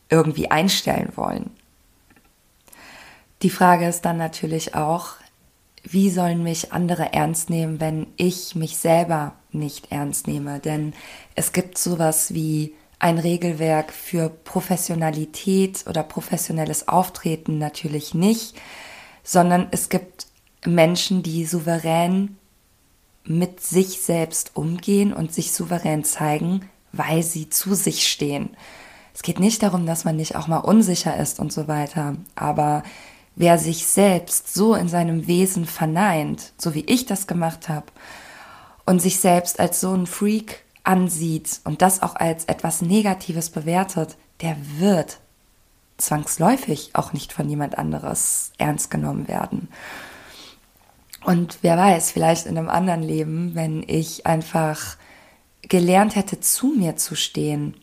irgendwie 0.08 0.50
einstellen 0.50 1.12
wollen. 1.14 1.50
Die 3.42 3.50
Frage 3.50 3.86
ist 3.88 4.04
dann 4.04 4.18
natürlich 4.18 4.74
auch, 4.74 5.14
wie 5.82 6.10
sollen 6.10 6.42
mich 6.42 6.72
andere 6.72 7.12
ernst 7.12 7.50
nehmen, 7.50 7.80
wenn 7.80 8.06
ich 8.16 8.54
mich 8.54 8.76
selber 8.76 9.34
nicht 9.52 9.90
ernst 9.90 10.26
nehme? 10.26 10.60
Denn 10.60 10.92
es 11.34 11.52
gibt 11.52 11.78
sowas 11.78 12.34
wie 12.34 12.74
ein 12.98 13.18
Regelwerk 13.18 13.92
für 13.92 14.28
Professionalität 14.28 15.84
oder 15.88 16.02
professionelles 16.02 16.86
Auftreten 16.86 17.58
natürlich 17.58 18.14
nicht, 18.14 18.54
sondern 19.24 19.68
es 19.70 19.88
gibt 19.88 20.26
Menschen, 20.66 21.22
die 21.22 21.46
souverän 21.46 22.36
mit 23.24 23.60
sich 23.60 24.02
selbst 24.02 24.52
umgehen 24.54 25.12
und 25.14 25.32
sich 25.32 25.52
souverän 25.52 26.04
zeigen, 26.04 26.68
weil 26.92 27.22
sie 27.22 27.48
zu 27.48 27.74
sich 27.74 28.06
stehen. 28.08 28.50
Es 29.14 29.22
geht 29.22 29.40
nicht 29.40 29.62
darum, 29.62 29.86
dass 29.86 30.04
man 30.04 30.16
nicht 30.16 30.36
auch 30.36 30.46
mal 30.46 30.58
unsicher 30.58 31.16
ist 31.16 31.40
und 31.40 31.52
so 31.52 31.68
weiter, 31.68 32.16
aber 32.34 32.82
wer 33.36 33.58
sich 33.58 33.86
selbst 33.86 34.52
so 34.52 34.74
in 34.74 34.88
seinem 34.88 35.26
Wesen 35.26 35.66
verneint, 35.66 36.52
so 36.58 36.74
wie 36.74 36.84
ich 36.84 37.06
das 37.06 37.26
gemacht 37.26 37.68
habe, 37.68 37.86
und 38.86 39.00
sich 39.00 39.20
selbst 39.20 39.60
als 39.60 39.80
so 39.80 39.94
ein 39.94 40.06
Freak 40.06 40.64
ansieht 40.82 41.60
und 41.64 41.82
das 41.82 42.02
auch 42.02 42.16
als 42.16 42.44
etwas 42.46 42.82
Negatives 42.82 43.50
bewertet, 43.50 44.16
der 44.40 44.56
wird 44.78 45.20
zwangsläufig 45.98 46.90
auch 46.94 47.12
nicht 47.12 47.32
von 47.32 47.48
jemand 47.48 47.78
anderes 47.78 48.52
ernst 48.58 48.90
genommen 48.90 49.28
werden. 49.28 49.68
Und 51.24 51.58
wer 51.62 51.76
weiß, 51.76 52.10
vielleicht 52.12 52.46
in 52.46 52.56
einem 52.56 52.70
anderen 52.70 53.02
Leben, 53.02 53.54
wenn 53.54 53.84
ich 53.86 54.26
einfach 54.26 54.96
gelernt 55.62 56.16
hätte, 56.16 56.40
zu 56.40 56.68
mir 56.68 56.96
zu 56.96 57.14
stehen 57.14 57.76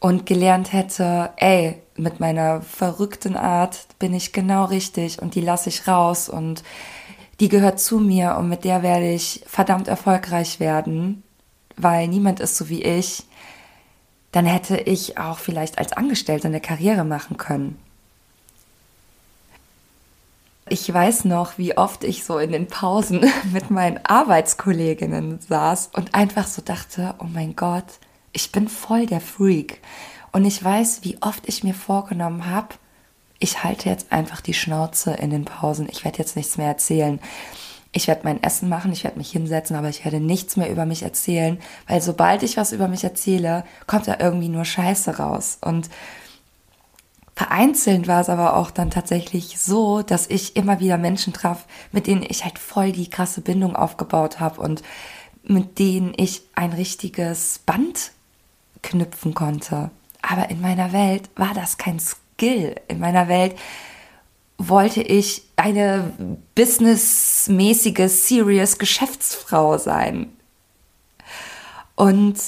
und 0.00 0.24
gelernt 0.24 0.72
hätte, 0.72 1.30
ey, 1.36 1.80
mit 1.96 2.18
meiner 2.18 2.62
verrückten 2.62 3.36
Art 3.36 3.86
bin 3.98 4.14
ich 4.14 4.32
genau 4.32 4.64
richtig 4.64 5.20
und 5.20 5.34
die 5.34 5.42
lasse 5.42 5.68
ich 5.68 5.86
raus 5.86 6.28
und 6.28 6.64
die 7.38 7.48
gehört 7.48 7.78
zu 7.78 7.98
mir 8.00 8.36
und 8.38 8.48
mit 8.48 8.64
der 8.64 8.82
werde 8.82 9.10
ich 9.10 9.42
verdammt 9.46 9.88
erfolgreich 9.88 10.58
werden, 10.58 11.22
weil 11.76 12.08
niemand 12.08 12.40
ist 12.40 12.56
so 12.56 12.68
wie 12.68 12.82
ich, 12.82 13.24
dann 14.32 14.46
hätte 14.46 14.76
ich 14.76 15.18
auch 15.18 15.38
vielleicht 15.38 15.78
als 15.78 15.92
Angestellte 15.92 16.48
eine 16.48 16.60
Karriere 16.60 17.04
machen 17.04 17.36
können. 17.36 17.78
Ich 20.68 20.92
weiß 20.92 21.24
noch, 21.24 21.58
wie 21.58 21.76
oft 21.76 22.04
ich 22.04 22.24
so 22.24 22.38
in 22.38 22.52
den 22.52 22.68
Pausen 22.68 23.28
mit 23.52 23.70
meinen 23.70 23.98
Arbeitskolleginnen 24.04 25.40
saß 25.40 25.90
und 25.92 26.14
einfach 26.14 26.46
so 26.46 26.62
dachte, 26.62 27.14
oh 27.18 27.26
mein 27.26 27.56
Gott, 27.56 27.98
ich 28.32 28.52
bin 28.52 28.68
voll 28.68 29.06
der 29.06 29.20
Freak. 29.20 29.80
Und 30.32 30.44
ich 30.44 30.62
weiß, 30.62 31.00
wie 31.02 31.18
oft 31.20 31.48
ich 31.48 31.64
mir 31.64 31.74
vorgenommen 31.74 32.46
habe, 32.46 32.68
ich 33.38 33.64
halte 33.64 33.88
jetzt 33.88 34.12
einfach 34.12 34.40
die 34.40 34.54
Schnauze 34.54 35.12
in 35.12 35.30
den 35.30 35.44
Pausen. 35.44 35.88
Ich 35.90 36.04
werde 36.04 36.18
jetzt 36.18 36.36
nichts 36.36 36.58
mehr 36.58 36.68
erzählen. 36.68 37.18
Ich 37.92 38.06
werde 38.06 38.20
mein 38.22 38.40
Essen 38.42 38.68
machen, 38.68 38.92
ich 38.92 39.02
werde 39.02 39.18
mich 39.18 39.32
hinsetzen, 39.32 39.74
aber 39.74 39.88
ich 39.88 40.04
werde 40.04 40.20
nichts 40.20 40.56
mehr 40.56 40.70
über 40.70 40.86
mich 40.86 41.02
erzählen, 41.02 41.58
weil 41.88 42.00
sobald 42.00 42.44
ich 42.44 42.56
was 42.56 42.70
über 42.70 42.86
mich 42.86 43.02
erzähle, 43.02 43.64
kommt 43.88 44.06
da 44.06 44.18
irgendwie 44.20 44.48
nur 44.48 44.64
Scheiße 44.64 45.16
raus. 45.16 45.58
Und 45.60 45.90
vereinzelt 47.34 48.06
war 48.06 48.20
es 48.20 48.28
aber 48.28 48.54
auch 48.54 48.70
dann 48.70 48.90
tatsächlich 48.90 49.58
so, 49.58 50.02
dass 50.02 50.28
ich 50.28 50.54
immer 50.54 50.78
wieder 50.78 50.98
Menschen 50.98 51.32
traf, 51.32 51.66
mit 51.90 52.06
denen 52.06 52.22
ich 52.22 52.44
halt 52.44 52.60
voll 52.60 52.92
die 52.92 53.10
krasse 53.10 53.40
Bindung 53.40 53.74
aufgebaut 53.74 54.38
habe 54.38 54.60
und 54.60 54.82
mit 55.42 55.80
denen 55.80 56.12
ich 56.16 56.42
ein 56.54 56.72
richtiges 56.72 57.60
Band 57.66 58.12
knüpfen 58.82 59.34
konnte. 59.34 59.90
Aber 60.22 60.50
in 60.50 60.60
meiner 60.60 60.92
Welt 60.92 61.30
war 61.36 61.54
das 61.54 61.78
kein 61.78 61.98
Skill. 61.98 62.76
In 62.88 63.00
meiner 63.00 63.28
Welt 63.28 63.56
wollte 64.58 65.02
ich 65.02 65.42
eine 65.56 66.12
businessmäßige, 66.54 68.10
serious 68.10 68.78
Geschäftsfrau 68.78 69.78
sein. 69.78 70.30
Und 71.94 72.38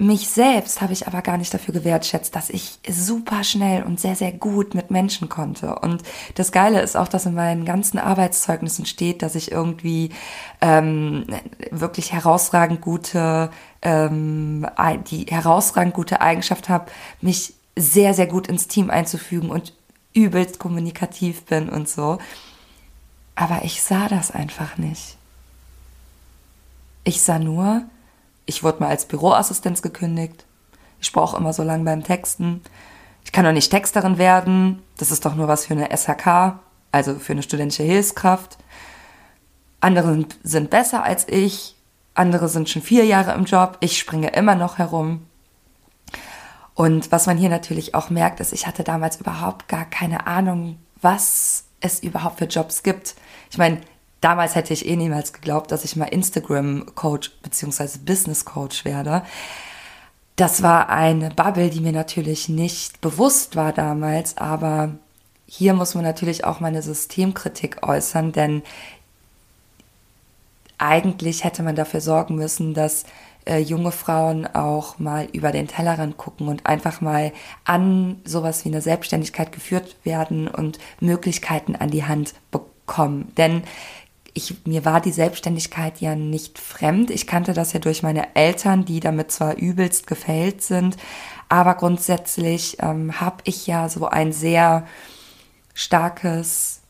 mich 0.00 0.28
selbst 0.28 0.80
habe 0.80 0.92
ich 0.92 1.08
aber 1.08 1.22
gar 1.22 1.38
nicht 1.38 1.52
dafür 1.52 1.74
gewertschätzt, 1.74 2.36
dass 2.36 2.50
ich 2.50 2.78
super 2.88 3.42
schnell 3.42 3.82
und 3.82 3.98
sehr, 3.98 4.14
sehr 4.14 4.30
gut 4.30 4.74
mit 4.74 4.92
Menschen 4.92 5.28
konnte. 5.28 5.74
Und 5.74 6.04
das 6.36 6.52
Geile 6.52 6.80
ist 6.80 6.96
auch, 6.96 7.08
dass 7.08 7.26
in 7.26 7.34
meinen 7.34 7.64
ganzen 7.64 7.98
Arbeitszeugnissen 7.98 8.86
steht, 8.86 9.22
dass 9.22 9.34
ich 9.34 9.50
irgendwie 9.50 10.10
ähm, 10.60 11.26
wirklich 11.72 12.12
herausragend 12.12 12.80
gute, 12.80 13.50
ähm, 13.82 14.66
die 15.10 15.26
herausragend 15.26 15.94
gute 15.94 16.20
Eigenschaft 16.20 16.68
habe, 16.68 16.92
mich 17.20 17.54
sehr, 17.74 18.14
sehr 18.14 18.28
gut 18.28 18.46
ins 18.46 18.68
Team 18.68 18.90
einzufügen 18.90 19.50
und 19.50 19.72
übelst 20.14 20.60
kommunikativ 20.60 21.44
bin 21.44 21.68
und 21.68 21.88
so. 21.88 22.18
Aber 23.34 23.64
ich 23.64 23.82
sah 23.82 24.08
das 24.08 24.30
einfach 24.30 24.78
nicht. 24.78 25.16
Ich 27.02 27.20
sah 27.20 27.40
nur, 27.40 27.82
ich 28.48 28.64
wurde 28.64 28.80
mal 28.80 28.88
als 28.88 29.04
Büroassistenz 29.04 29.82
gekündigt. 29.82 30.46
Ich 31.00 31.12
brauche 31.12 31.36
immer 31.36 31.52
so 31.52 31.62
lange 31.62 31.84
beim 31.84 32.02
Texten. 32.02 32.62
Ich 33.24 33.30
kann 33.30 33.44
doch 33.44 33.52
nicht 33.52 33.70
Texterin 33.70 34.16
werden. 34.16 34.82
Das 34.96 35.10
ist 35.10 35.26
doch 35.26 35.34
nur 35.34 35.48
was 35.48 35.66
für 35.66 35.74
eine 35.74 35.94
SHK, 35.94 36.58
also 36.90 37.16
für 37.16 37.32
eine 37.32 37.42
studentische 37.42 37.82
Hilfskraft. 37.82 38.56
Andere 39.80 40.24
sind 40.42 40.70
besser 40.70 41.04
als 41.04 41.28
ich. 41.28 41.76
Andere 42.14 42.48
sind 42.48 42.70
schon 42.70 42.80
vier 42.80 43.04
Jahre 43.04 43.34
im 43.34 43.44
Job. 43.44 43.76
Ich 43.80 43.98
springe 43.98 44.30
immer 44.30 44.54
noch 44.54 44.78
herum. 44.78 45.26
Und 46.74 47.12
was 47.12 47.26
man 47.26 47.36
hier 47.36 47.50
natürlich 47.50 47.94
auch 47.94 48.08
merkt, 48.08 48.40
ist, 48.40 48.54
ich 48.54 48.66
hatte 48.66 48.82
damals 48.82 49.20
überhaupt 49.20 49.68
gar 49.68 49.84
keine 49.84 50.26
Ahnung, 50.26 50.78
was 51.02 51.64
es 51.80 52.00
überhaupt 52.02 52.38
für 52.38 52.46
Jobs 52.46 52.82
gibt. 52.82 53.14
Ich 53.50 53.58
meine, 53.58 53.82
damals 54.20 54.54
hätte 54.54 54.72
ich 54.72 54.86
eh 54.86 54.96
niemals 54.96 55.32
geglaubt, 55.32 55.72
dass 55.72 55.84
ich 55.84 55.96
mal 55.96 56.06
Instagram-Coach 56.06 57.30
bzw. 57.42 57.98
Business-Coach 58.04 58.84
werde. 58.84 59.22
Das 60.36 60.62
war 60.62 60.88
eine 60.88 61.30
Bubble, 61.30 61.70
die 61.70 61.80
mir 61.80 61.92
natürlich 61.92 62.48
nicht 62.48 63.00
bewusst 63.00 63.56
war 63.56 63.72
damals, 63.72 64.36
aber 64.36 64.92
hier 65.46 65.74
muss 65.74 65.94
man 65.94 66.04
natürlich 66.04 66.44
auch 66.44 66.60
meine 66.60 66.82
Systemkritik 66.82 67.86
äußern, 67.86 68.32
denn 68.32 68.62
eigentlich 70.76 71.42
hätte 71.42 71.62
man 71.62 71.74
dafür 71.74 72.00
sorgen 72.00 72.36
müssen, 72.36 72.72
dass 72.72 73.04
äh, 73.46 73.58
junge 73.58 73.90
Frauen 73.90 74.46
auch 74.46 74.98
mal 74.98 75.26
über 75.32 75.50
den 75.50 75.66
Tellerrand 75.66 76.16
gucken 76.18 76.48
und 76.48 76.66
einfach 76.66 77.00
mal 77.00 77.32
an 77.64 78.20
sowas 78.24 78.64
wie 78.64 78.68
eine 78.68 78.82
Selbstständigkeit 78.82 79.50
geführt 79.52 79.96
werden 80.04 80.48
und 80.48 80.78
Möglichkeiten 81.00 81.74
an 81.74 81.90
die 81.90 82.04
Hand 82.04 82.34
bekommen. 82.50 83.32
Denn 83.36 83.64
ich, 84.38 84.66
mir 84.66 84.84
war 84.84 85.00
die 85.00 85.12
Selbstständigkeit 85.12 86.00
ja 86.00 86.14
nicht 86.14 86.58
fremd. 86.58 87.10
Ich 87.10 87.26
kannte 87.26 87.52
das 87.52 87.72
ja 87.72 87.80
durch 87.80 88.02
meine 88.02 88.34
Eltern, 88.36 88.84
die 88.84 89.00
damit 89.00 89.32
zwar 89.32 89.56
übelst 89.56 90.06
gefällt 90.06 90.62
sind, 90.62 90.96
aber 91.48 91.74
grundsätzlich 91.74 92.78
ähm, 92.80 93.20
habe 93.20 93.38
ich 93.44 93.66
ja 93.66 93.88
so 93.88 94.06
ein 94.06 94.32
sehr 94.32 94.86
starkes 95.74 96.80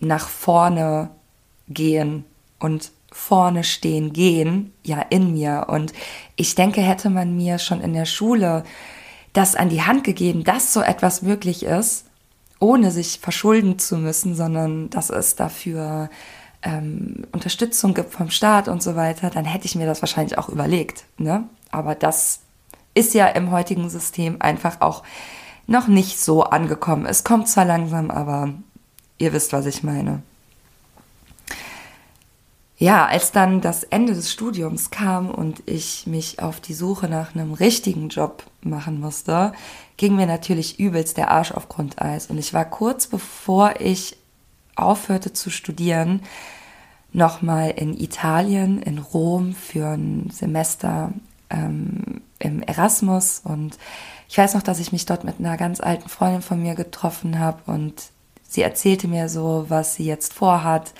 nach 0.00 0.28
vorne 0.28 1.10
gehen 1.68 2.24
und 2.58 2.90
vorne 3.10 3.64
stehen 3.64 4.12
gehen, 4.12 4.72
ja 4.82 5.00
in 5.00 5.32
mir. 5.32 5.66
Und 5.68 5.92
ich 6.36 6.54
denke, 6.54 6.80
hätte 6.80 7.10
man 7.10 7.36
mir 7.36 7.58
schon 7.58 7.80
in 7.80 7.92
der 7.92 8.06
Schule 8.06 8.64
das 9.32 9.54
an 9.54 9.68
die 9.68 9.82
Hand 9.82 10.04
gegeben, 10.04 10.42
dass 10.42 10.72
so 10.72 10.80
etwas 10.80 11.22
möglich 11.22 11.64
ist, 11.64 12.06
ohne 12.60 12.90
sich 12.90 13.20
verschulden 13.20 13.78
zu 13.78 13.96
müssen, 13.98 14.34
sondern 14.34 14.90
dass 14.90 15.10
es 15.10 15.36
dafür 15.36 16.10
ähm, 16.68 17.26
Unterstützung 17.32 17.94
gibt 17.94 18.12
vom 18.12 18.30
Staat 18.30 18.68
und 18.68 18.82
so 18.82 18.94
weiter, 18.96 19.30
dann 19.30 19.44
hätte 19.44 19.66
ich 19.66 19.74
mir 19.74 19.86
das 19.86 20.02
wahrscheinlich 20.02 20.38
auch 20.38 20.48
überlegt. 20.48 21.04
Ne? 21.16 21.44
Aber 21.70 21.94
das 21.94 22.40
ist 22.94 23.14
ja 23.14 23.26
im 23.26 23.50
heutigen 23.50 23.88
System 23.90 24.36
einfach 24.40 24.80
auch 24.80 25.02
noch 25.66 25.88
nicht 25.88 26.20
so 26.20 26.44
angekommen. 26.44 27.06
Es 27.06 27.24
kommt 27.24 27.48
zwar 27.48 27.64
langsam, 27.64 28.10
aber 28.10 28.50
ihr 29.18 29.32
wisst, 29.32 29.52
was 29.52 29.66
ich 29.66 29.82
meine 29.82 30.22
ja, 32.78 33.06
als 33.06 33.32
dann 33.32 33.60
das 33.60 33.82
Ende 33.82 34.14
des 34.14 34.30
Studiums 34.30 34.90
kam 34.90 35.30
und 35.30 35.62
ich 35.66 36.06
mich 36.06 36.40
auf 36.40 36.60
die 36.60 36.74
Suche 36.74 37.08
nach 37.08 37.34
einem 37.34 37.52
richtigen 37.52 38.08
Job 38.08 38.44
machen 38.62 39.00
musste, 39.00 39.52
ging 39.96 40.14
mir 40.14 40.26
natürlich 40.26 40.78
übelst 40.78 41.16
der 41.16 41.32
Arsch 41.32 41.50
auf 41.50 41.68
Grundeis. 41.68 42.28
Und 42.28 42.38
ich 42.38 42.54
war 42.54 42.64
kurz 42.64 43.08
bevor 43.08 43.80
ich 43.80 44.16
aufhörte 44.76 45.32
zu 45.32 45.50
studieren, 45.50 46.22
nochmal 47.12 47.70
in 47.70 47.98
Italien, 47.98 48.82
in 48.82 48.98
Rom 48.98 49.54
für 49.54 49.88
ein 49.88 50.30
Semester 50.30 51.12
ähm, 51.50 52.22
im 52.38 52.62
Erasmus. 52.62 53.40
Und 53.44 53.78
ich 54.28 54.38
weiß 54.38 54.54
noch, 54.54 54.62
dass 54.62 54.78
ich 54.78 54.92
mich 54.92 55.06
dort 55.06 55.24
mit 55.24 55.38
einer 55.38 55.56
ganz 55.56 55.80
alten 55.80 56.08
Freundin 56.08 56.42
von 56.42 56.62
mir 56.62 56.74
getroffen 56.74 57.38
habe 57.38 57.58
und 57.66 57.94
sie 58.48 58.62
erzählte 58.62 59.08
mir 59.08 59.28
so, 59.28 59.66
was 59.68 59.94
sie 59.94 60.04
jetzt 60.04 60.32
vorhat 60.32 60.92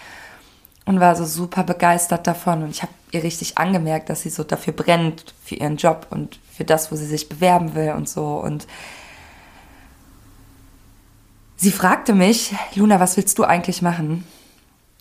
und 0.84 1.00
war 1.00 1.16
so 1.16 1.24
super 1.24 1.64
begeistert 1.64 2.26
davon. 2.26 2.62
Und 2.62 2.70
ich 2.70 2.82
habe 2.82 2.92
ihr 3.12 3.22
richtig 3.22 3.58
angemerkt, 3.58 4.10
dass 4.10 4.22
sie 4.22 4.30
so 4.30 4.44
dafür 4.44 4.72
brennt, 4.72 5.34
für 5.44 5.54
ihren 5.54 5.76
Job 5.76 6.06
und 6.10 6.38
für 6.52 6.64
das, 6.64 6.90
wo 6.90 6.96
sie 6.96 7.06
sich 7.06 7.28
bewerben 7.28 7.74
will 7.74 7.92
und 7.92 8.08
so. 8.08 8.24
Und 8.38 8.66
sie 11.56 11.72
fragte 11.72 12.14
mich, 12.14 12.54
Luna, 12.74 13.00
was 13.00 13.16
willst 13.16 13.38
du 13.38 13.44
eigentlich 13.44 13.82
machen? 13.82 14.24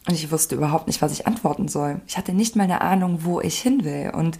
Und 0.07 0.13
ich 0.13 0.31
wusste 0.31 0.55
überhaupt 0.55 0.87
nicht, 0.87 1.01
was 1.01 1.11
ich 1.11 1.27
antworten 1.27 1.67
soll. 1.67 2.01
Ich 2.07 2.17
hatte 2.17 2.33
nicht 2.33 2.55
mal 2.55 2.63
eine 2.63 2.81
Ahnung, 2.81 3.19
wo 3.23 3.41
ich 3.41 3.59
hin 3.59 3.83
will. 3.83 4.11
Und 4.13 4.37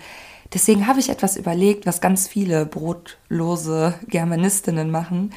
deswegen 0.54 0.88
habe 0.88 1.00
ich 1.00 1.10
etwas 1.10 1.36
überlegt, 1.36 1.86
was 1.86 2.02
ganz 2.02 2.28
viele 2.28 2.66
brotlose 2.66 3.94
Germanistinnen 4.08 4.90
machen. 4.90 5.34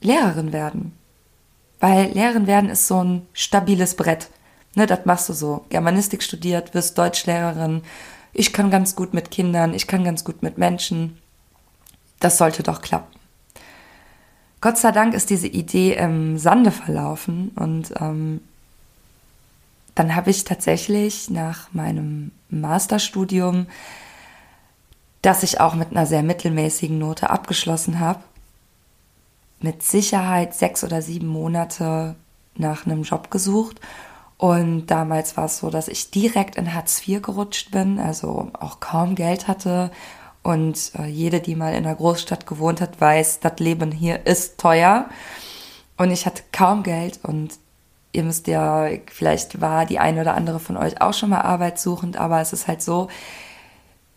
Lehrerin 0.00 0.52
werden. 0.52 0.92
Weil 1.80 2.12
Lehrerin 2.12 2.46
werden 2.46 2.68
ist 2.68 2.86
so 2.86 3.02
ein 3.02 3.26
stabiles 3.32 3.96
Brett 3.96 4.28
Ne, 4.74 4.86
das 4.86 5.04
machst 5.04 5.28
du 5.28 5.32
so. 5.32 5.64
Germanistik 5.68 6.22
studiert, 6.22 6.74
wirst 6.74 6.98
Deutschlehrerin. 6.98 7.82
Ich 8.32 8.52
kann 8.52 8.70
ganz 8.70 8.96
gut 8.96 9.14
mit 9.14 9.30
Kindern, 9.30 9.74
ich 9.74 9.86
kann 9.86 10.04
ganz 10.04 10.24
gut 10.24 10.42
mit 10.42 10.58
Menschen. 10.58 11.18
Das 12.18 12.38
sollte 12.38 12.62
doch 12.62 12.82
klappen. 12.82 13.12
Gott 14.60 14.78
sei 14.78 14.92
Dank 14.92 15.14
ist 15.14 15.30
diese 15.30 15.46
Idee 15.46 15.94
im 15.94 16.38
Sande 16.38 16.70
verlaufen 16.70 17.52
und 17.54 17.92
ähm, 18.00 18.40
dann 19.94 20.14
habe 20.16 20.30
ich 20.30 20.44
tatsächlich 20.44 21.30
nach 21.30 21.72
meinem 21.72 22.32
Masterstudium, 22.50 23.66
das 25.22 25.42
ich 25.42 25.60
auch 25.60 25.74
mit 25.74 25.90
einer 25.90 26.06
sehr 26.06 26.22
mittelmäßigen 26.22 26.98
Note 26.98 27.30
abgeschlossen 27.30 28.00
habe, 28.00 28.20
mit 29.60 29.82
Sicherheit 29.82 30.54
sechs 30.54 30.84
oder 30.84 31.00
sieben 31.00 31.28
Monate 31.28 32.16
nach 32.56 32.86
einem 32.86 33.02
Job 33.02 33.30
gesucht. 33.30 33.80
Und 34.36 34.86
damals 34.86 35.36
war 35.36 35.46
es 35.46 35.58
so, 35.58 35.70
dass 35.70 35.88
ich 35.88 36.10
direkt 36.10 36.56
in 36.56 36.74
Hartz 36.74 37.06
IV 37.06 37.22
gerutscht 37.22 37.70
bin, 37.70 37.98
also 37.98 38.50
auch 38.52 38.80
kaum 38.80 39.14
Geld 39.14 39.48
hatte. 39.48 39.90
Und 40.42 40.92
äh, 40.98 41.06
jede, 41.06 41.40
die 41.40 41.56
mal 41.56 41.70
in 41.70 41.86
einer 41.86 41.94
Großstadt 41.94 42.46
gewohnt 42.46 42.80
hat, 42.80 43.00
weiß, 43.00 43.40
das 43.40 43.58
Leben 43.60 43.90
hier 43.90 44.26
ist 44.26 44.58
teuer. 44.58 45.08
Und 45.96 46.10
ich 46.10 46.26
hatte 46.26 46.42
kaum 46.52 46.82
Geld 46.82 47.20
und 47.22 47.52
ihr 48.14 48.22
müsst 48.22 48.46
ja, 48.46 48.88
vielleicht 49.10 49.60
war 49.60 49.86
die 49.86 49.98
eine 49.98 50.20
oder 50.20 50.34
andere 50.34 50.60
von 50.60 50.76
euch 50.76 51.00
auch 51.00 51.12
schon 51.12 51.30
mal 51.30 51.40
arbeitssuchend, 51.40 52.16
aber 52.16 52.40
es 52.40 52.52
ist 52.52 52.68
halt 52.68 52.80
so, 52.80 53.08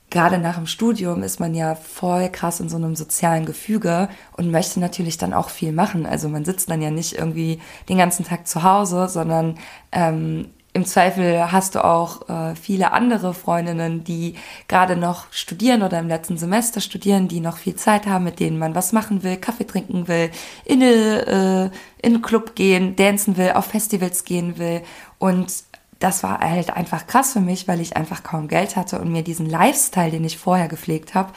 gerade 0.09 0.37
nach 0.37 0.55
dem 0.55 0.67
Studium 0.67 1.23
ist 1.23 1.39
man 1.39 1.53
ja 1.53 1.75
voll 1.75 2.29
krass 2.29 2.59
in 2.59 2.69
so 2.69 2.77
einem 2.77 2.95
sozialen 2.95 3.45
Gefüge 3.45 4.07
und 4.37 4.51
möchte 4.51 4.79
natürlich 4.79 5.17
dann 5.17 5.33
auch 5.33 5.49
viel 5.49 5.73
machen. 5.73 6.05
Also 6.05 6.29
man 6.29 6.45
sitzt 6.45 6.69
dann 6.69 6.81
ja 6.81 6.91
nicht 6.91 7.13
irgendwie 7.13 7.59
den 7.89 7.97
ganzen 7.97 8.23
Tag 8.23 8.47
zu 8.47 8.63
Hause, 8.63 9.09
sondern 9.09 9.57
ähm, 9.91 10.49
im 10.77 10.85
Zweifel 10.85 11.51
hast 11.51 11.73
du 11.75 11.83
auch 11.83 12.29
äh, 12.29 12.55
viele 12.55 12.91
andere 12.93 13.33
Freundinnen, 13.33 14.03
die 14.03 14.35
gerade 14.67 14.95
noch 14.95 15.25
studieren 15.31 15.81
oder 15.81 15.99
im 15.99 16.07
letzten 16.07 16.37
Semester 16.37 16.81
studieren, 16.81 17.27
die 17.27 17.39
noch 17.39 17.57
viel 17.57 17.75
Zeit 17.75 18.05
haben, 18.05 18.23
mit 18.23 18.39
denen 18.39 18.59
man 18.59 18.75
was 18.75 18.93
machen 18.93 19.23
will, 19.23 19.37
Kaffee 19.37 19.65
trinken 19.65 20.07
will, 20.07 20.29
in, 20.65 20.83
eine, 20.83 21.25
äh, 21.25 22.05
in 22.05 22.13
einen 22.13 22.21
Club 22.21 22.55
gehen, 22.55 22.95
dancen 22.95 23.37
will, 23.37 23.53
auf 23.53 23.65
Festivals 23.65 24.23
gehen 24.23 24.59
will. 24.59 24.81
Und 25.17 25.51
das 25.97 26.21
war 26.21 26.39
halt 26.39 26.69
einfach 26.69 27.07
krass 27.07 27.33
für 27.33 27.41
mich, 27.41 27.67
weil 27.67 27.81
ich 27.81 27.97
einfach 27.97 28.21
kaum 28.21 28.47
Geld 28.47 28.75
hatte 28.75 28.99
und 28.99 29.11
mir 29.11 29.23
diesen 29.23 29.49
Lifestyle, 29.49 30.11
den 30.11 30.23
ich 30.23 30.37
vorher 30.37 30.67
gepflegt 30.67 31.15
habe, 31.15 31.33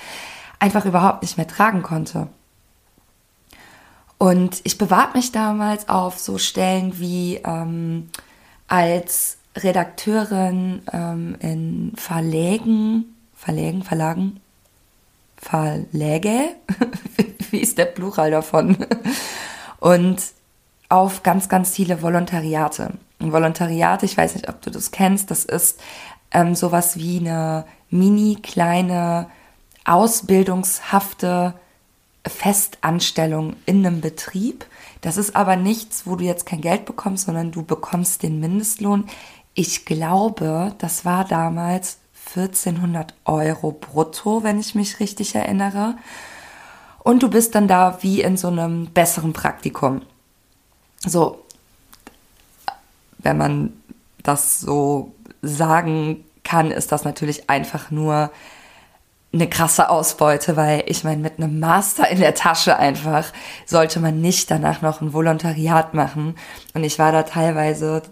einfach 0.59 0.85
überhaupt 0.85 1.23
nicht 1.23 1.39
mehr 1.39 1.49
tragen 1.49 1.83
konnte. 1.83 2.29
Und 4.19 4.61
ich 4.65 4.77
bewarb 4.77 5.15
mich 5.15 5.33
damals 5.33 5.89
auf 5.89 6.19
so 6.19 6.37
Stellen 6.37 6.99
wie 6.99 7.41
ähm, 7.43 8.11
als 8.71 9.37
Redakteurin 9.57 10.83
ähm, 10.93 11.37
in 11.41 11.93
Verlägen, 11.97 13.17
Verlägen, 13.35 13.83
Verlagen, 13.83 14.41
Verläge, 15.37 16.55
wie 17.51 17.59
ist 17.59 17.79
der 17.79 17.87
Plural 17.87 18.31
davon? 18.31 18.77
Und 19.81 20.23
auf 20.89 21.23
ganz, 21.23 21.49
ganz 21.49 21.71
viele 21.71 22.01
Volontariate. 22.01 22.93
Ein 23.19 23.33
Volontariat, 23.33 24.03
ich 24.05 24.17
weiß 24.17 24.35
nicht, 24.35 24.49
ob 24.49 24.63
du 24.63 24.71
das 24.71 24.93
kennst, 24.93 25.31
das 25.31 25.45
ist 25.45 25.81
ähm, 26.31 26.55
sowas 26.55 26.97
wie 26.97 27.19
eine 27.19 27.65
mini 27.91 28.39
kleine 28.41 29.27
ausbildungshafte 29.85 31.55
Festanstellung 32.25 33.57
in 33.67 33.85
einem 33.85 34.01
Betrieb. 34.01 34.65
Das 35.01 35.17
ist 35.17 35.35
aber 35.35 35.57
nichts, 35.57 36.07
wo 36.07 36.17
du 36.17 36.25
jetzt 36.25 36.47
kein 36.47 36.61
Geld 36.61 36.85
bekommst, 36.85 37.27
sondern 37.27 37.53
du 37.53 37.63
bekommst 37.63 38.23
den 38.23 38.41
Mindestlohn. 38.41 39.07
Ich 39.55 39.85
glaube, 39.85 40.75
das 40.79 41.05
war 41.05 41.25
damals 41.25 41.99
1400 42.37 43.15
Euro 43.25 43.73
brutto, 43.73 44.43
wenn 44.43 44.61
ich 44.61 44.75
mich 44.75 45.01
richtig 45.01 45.35
erinnere. 45.35 45.97
Und 47.03 47.23
du 47.23 47.31
bist 47.31 47.55
dann 47.55 47.67
da 47.67 48.03
wie 48.03 48.21
in 48.21 48.37
so 48.37 48.49
einem 48.49 48.87
besseren 48.87 49.33
Praktikum. 49.33 50.03
So, 51.07 51.43
wenn 53.19 53.39
man 53.39 53.73
das 54.23 54.61
so 54.61 55.15
sagen 55.41 56.25
kann, 56.45 56.71
ist 56.71 56.93
das 56.93 57.05
natürlich 57.05 57.49
einfach 57.49 57.91
nur 57.91 58.31
eine 59.33 59.49
krasse 59.49 59.91
Ausbeute, 59.91 60.57
weil 60.57 60.83
ich 60.87 61.05
meine, 61.05 61.23
mit 61.23 61.39
einem 61.39 61.61
Master 61.61 62.09
in 62.09 62.19
der 62.19 62.35
Tasche 62.35 62.77
einfach 62.77 63.33
sollte 63.65 64.01
man 64.01 64.21
nicht 64.21 64.51
danach 64.51 64.83
noch 64.83 65.01
ein 65.01 65.13
Volontariat 65.13 65.95
machen. 65.95 66.35
Und 66.75 66.83
ich 66.83 66.99
war 66.99 67.13
da 67.13 67.23
teilweise 67.23 68.03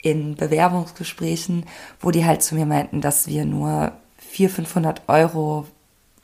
in 0.00 0.36
Bewerbungsgesprächen, 0.36 1.66
wo 2.00 2.12
die 2.12 2.24
halt 2.24 2.42
zu 2.42 2.54
mir 2.54 2.66
meinten, 2.66 3.00
dass 3.00 3.26
wir 3.26 3.44
nur 3.44 3.92
400, 4.18 4.68
500 4.68 5.02
Euro 5.08 5.66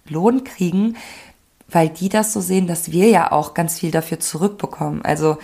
Lohn 0.08 0.44
kriegen, 0.44 0.96
weil 1.68 1.88
die 1.88 2.08
das 2.08 2.32
so 2.32 2.40
sehen, 2.40 2.66
dass 2.66 2.92
wir 2.92 3.08
ja 3.08 3.32
auch 3.32 3.54
ganz 3.54 3.80
viel 3.80 3.90
dafür 3.90 4.20
zurückbekommen. 4.20 5.02
Also 5.04 5.38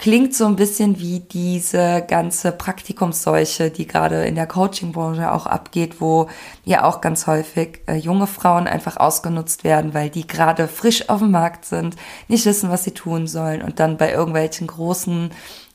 klingt 0.00 0.34
so 0.34 0.46
ein 0.46 0.56
bisschen 0.56 0.98
wie 0.98 1.20
diese 1.20 2.02
ganze 2.08 2.52
Praktikumsseuche, 2.52 3.70
die 3.70 3.86
gerade 3.86 4.24
in 4.24 4.34
der 4.34 4.46
Coachingbranche 4.46 5.30
auch 5.30 5.44
abgeht, 5.44 6.00
wo 6.00 6.30
ja 6.64 6.84
auch 6.84 7.02
ganz 7.02 7.26
häufig 7.26 7.82
äh, 7.86 7.96
junge 7.96 8.26
Frauen 8.26 8.66
einfach 8.66 8.96
ausgenutzt 8.96 9.62
werden, 9.62 9.92
weil 9.92 10.08
die 10.08 10.26
gerade 10.26 10.68
frisch 10.68 11.10
auf 11.10 11.18
dem 11.18 11.32
Markt 11.32 11.66
sind, 11.66 11.96
nicht 12.28 12.46
wissen, 12.46 12.70
was 12.70 12.84
sie 12.84 12.92
tun 12.92 13.26
sollen 13.26 13.60
und 13.60 13.78
dann 13.78 13.98
bei 13.98 14.10
irgendwelchen 14.10 14.68
großen 14.68 15.32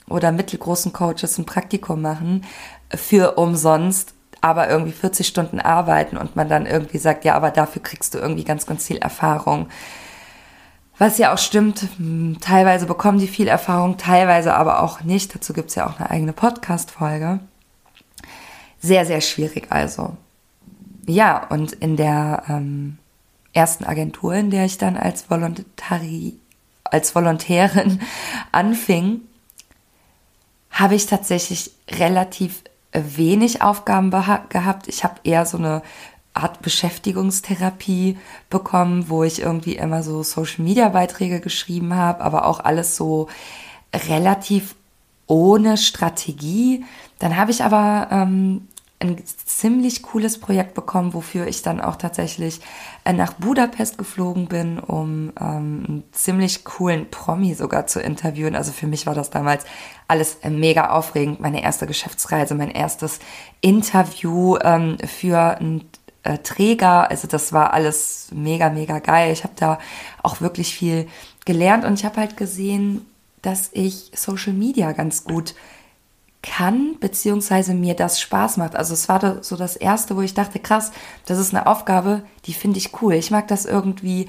oder 0.09 0.31
mittelgroßen 0.31 0.91
Coaches 0.91 1.37
ein 1.37 1.45
Praktikum 1.45 2.01
machen 2.01 2.45
für 2.95 3.33
umsonst, 3.33 4.15
aber 4.41 4.67
irgendwie 4.67 4.91
40 4.91 5.27
Stunden 5.27 5.59
arbeiten 5.59 6.17
und 6.17 6.35
man 6.35 6.49
dann 6.49 6.65
irgendwie 6.65 6.97
sagt, 6.97 7.25
ja, 7.25 7.35
aber 7.35 7.51
dafür 7.51 7.83
kriegst 7.83 8.15
du 8.15 8.17
irgendwie 8.17 8.43
ganz, 8.43 8.65
ganz 8.65 8.87
viel 8.87 8.97
Erfahrung. 8.97 9.67
Was 10.97 11.17
ja 11.17 11.33
auch 11.33 11.37
stimmt, 11.37 11.87
teilweise 12.39 12.85
bekommen 12.85 13.19
die 13.19 13.27
viel 13.27 13.49
Erfahrung, 13.49 13.97
teilweise 13.97 14.55
aber 14.55 14.81
auch 14.81 15.01
nicht. 15.01 15.35
Dazu 15.35 15.51
gibt's 15.51 15.75
ja 15.75 15.87
auch 15.87 15.99
eine 15.99 16.09
eigene 16.09 16.31
Podcast-Folge. 16.31 17.41
Sehr, 18.79 19.05
sehr 19.05 19.19
schwierig 19.19 19.67
also. 19.71 20.15
Ja, 21.05 21.45
und 21.47 21.73
in 21.73 21.97
der 21.97 22.43
ähm, 22.47 22.97
ersten 23.53 23.83
Agentur, 23.83 24.35
in 24.35 24.51
der 24.51 24.65
ich 24.65 24.77
dann 24.77 24.95
als, 24.95 25.29
Volontari 25.29 26.37
als 26.85 27.13
Volontärin 27.13 27.99
anfing, 28.51 29.21
habe 30.71 30.95
ich 30.95 31.07
tatsächlich 31.07 31.71
relativ 31.89 32.63
wenig 32.93 33.61
Aufgaben 33.61 34.11
gehabt. 34.11 34.87
Ich 34.87 35.03
habe 35.03 35.15
eher 35.23 35.45
so 35.45 35.57
eine 35.57 35.81
Art 36.35 36.61
Beschäftigungstherapie 36.61 38.17
bekommen, 38.49 39.09
wo 39.09 39.23
ich 39.23 39.41
irgendwie 39.41 39.75
immer 39.75 40.03
so 40.03 40.21
Social-Media-Beiträge 40.21 41.39
geschrieben 41.39 41.95
habe, 41.95 42.21
aber 42.23 42.45
auch 42.45 42.59
alles 42.59 42.95
so 42.95 43.27
relativ 43.93 44.75
ohne 45.27 45.77
Strategie. 45.77 46.83
Dann 47.19 47.37
habe 47.37 47.51
ich 47.51 47.63
aber 47.63 48.09
ähm, 48.11 48.67
ein 48.99 49.21
ziemlich 49.25 50.03
cooles 50.03 50.39
Projekt 50.39 50.73
bekommen, 50.73 51.13
wofür 51.13 51.47
ich 51.47 51.61
dann 51.61 51.81
auch 51.81 51.95
tatsächlich 51.95 52.61
äh, 53.03 53.13
nach 53.13 53.33
Budapest 53.33 53.97
geflogen 53.97 54.47
bin, 54.47 54.79
um 54.79 55.31
ähm, 55.39 55.83
einen 55.87 56.03
ziemlich 56.11 56.63
coolen 56.63 57.09
Promi 57.09 57.53
sogar 57.53 57.87
zu 57.87 57.99
interviewen. 57.99 58.55
Also 58.55 58.71
für 58.71 58.87
mich 58.87 59.05
war 59.05 59.13
das 59.13 59.29
damals 59.29 59.65
alles 60.07 60.35
äh, 60.41 60.49
mega 60.49 60.89
aufregend. 60.89 61.39
Meine 61.39 61.61
erste 61.61 61.87
Geschäftsreise, 61.87 62.55
mein 62.55 62.71
erstes 62.71 63.19
Interview 63.61 64.57
ähm, 64.61 64.97
für 65.05 65.57
ein 65.59 65.85
äh, 66.25 66.39
Träger. 66.39 67.09
Also 67.09 67.27
das 67.27 67.53
war 67.53 67.73
alles 67.73 68.27
mega, 68.33 68.69
mega 68.69 68.99
geil. 68.99 69.31
Ich 69.31 69.43
habe 69.43 69.53
da 69.55 69.79
auch 70.23 70.41
wirklich 70.41 70.75
viel 70.75 71.07
gelernt 71.45 71.85
und 71.85 71.93
ich 71.93 72.05
habe 72.05 72.17
halt 72.17 72.35
gesehen, 72.35 73.05
dass 73.41 73.69
ich 73.71 74.11
Social 74.15 74.53
Media 74.53 74.91
ganz 74.91 75.23
gut 75.23 75.53
kann, 76.41 76.97
beziehungsweise 76.99 77.73
mir 77.73 77.95
das 77.95 78.19
Spaß 78.19 78.57
macht. 78.57 78.75
Also 78.75 78.93
es 78.93 79.07
war 79.07 79.43
so 79.43 79.55
das 79.55 79.75
Erste, 79.75 80.15
wo 80.15 80.21
ich 80.21 80.33
dachte, 80.33 80.59
krass, 80.59 80.91
das 81.25 81.39
ist 81.39 81.53
eine 81.53 81.67
Aufgabe, 81.67 82.23
die 82.45 82.53
finde 82.53 82.79
ich 82.79 83.01
cool. 83.01 83.13
Ich 83.13 83.31
mag 83.31 83.47
das 83.47 83.65
irgendwie 83.65 84.27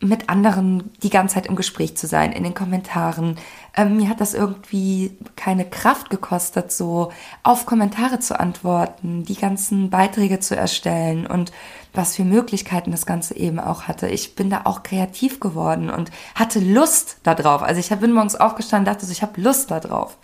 mit 0.00 0.28
anderen 0.28 0.90
die 1.02 1.10
ganze 1.10 1.34
Zeit 1.34 1.46
im 1.46 1.56
Gespräch 1.56 1.96
zu 1.96 2.06
sein, 2.06 2.30
in 2.30 2.44
den 2.44 2.54
Kommentaren. 2.54 3.36
Ähm, 3.76 3.96
mir 3.96 4.08
hat 4.08 4.20
das 4.20 4.32
irgendwie 4.32 5.16
keine 5.34 5.64
Kraft 5.64 6.08
gekostet, 6.08 6.70
so 6.70 7.10
auf 7.42 7.66
Kommentare 7.66 8.20
zu 8.20 8.38
antworten, 8.38 9.24
die 9.24 9.34
ganzen 9.34 9.90
Beiträge 9.90 10.38
zu 10.38 10.54
erstellen 10.56 11.26
und 11.26 11.50
was 11.94 12.14
für 12.14 12.24
Möglichkeiten 12.24 12.92
das 12.92 13.06
Ganze 13.06 13.36
eben 13.36 13.58
auch 13.58 13.82
hatte. 13.82 14.08
Ich 14.08 14.36
bin 14.36 14.50
da 14.50 14.62
auch 14.64 14.84
kreativ 14.84 15.40
geworden 15.40 15.90
und 15.90 16.12
hatte 16.36 16.60
Lust 16.60 17.16
darauf. 17.24 17.62
Also 17.62 17.80
ich 17.80 17.88
bin 17.88 18.12
morgens 18.12 18.36
aufgestanden 18.36 18.88
und 18.88 18.94
dachte 18.94 19.06
so, 19.06 19.10
ich 19.10 19.22
habe 19.22 19.40
Lust 19.40 19.72
darauf. 19.72 20.16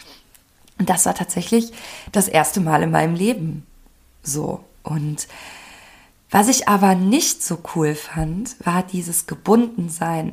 Und 0.79 0.89
das 0.89 1.05
war 1.07 1.15
tatsächlich 1.15 1.73
das 2.13 2.29
erste 2.29 2.61
Mal 2.61 2.85
in 2.85 2.93
meinem 2.93 3.17
Leben 3.17 3.67
so. 4.23 4.61
Und 4.85 5.27
was 6.35 6.49
ich 6.49 6.67
aber 6.67 6.97
nicht 6.97 7.45
so 7.45 7.61
cool 7.77 7.95
fand, 7.95 8.57
war 8.67 8.83
dieses 8.83 9.27
Gebundensein 9.29 10.33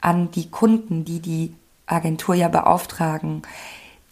an 0.00 0.30
die 0.30 0.50
Kunden, 0.50 1.04
die 1.04 1.20
die 1.20 1.54
Agentur 1.84 2.34
ja 2.34 2.48
beauftragen. 2.48 3.42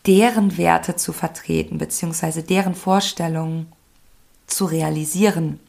deren 0.06 0.58
Werte 0.58 0.96
zu 0.96 1.14
vertreten, 1.14 1.78
beziehungsweise 1.78 2.42
deren 2.42 2.74
Vorstellungen 2.74 3.72
zu 4.46 4.66
realisieren. 4.66 5.60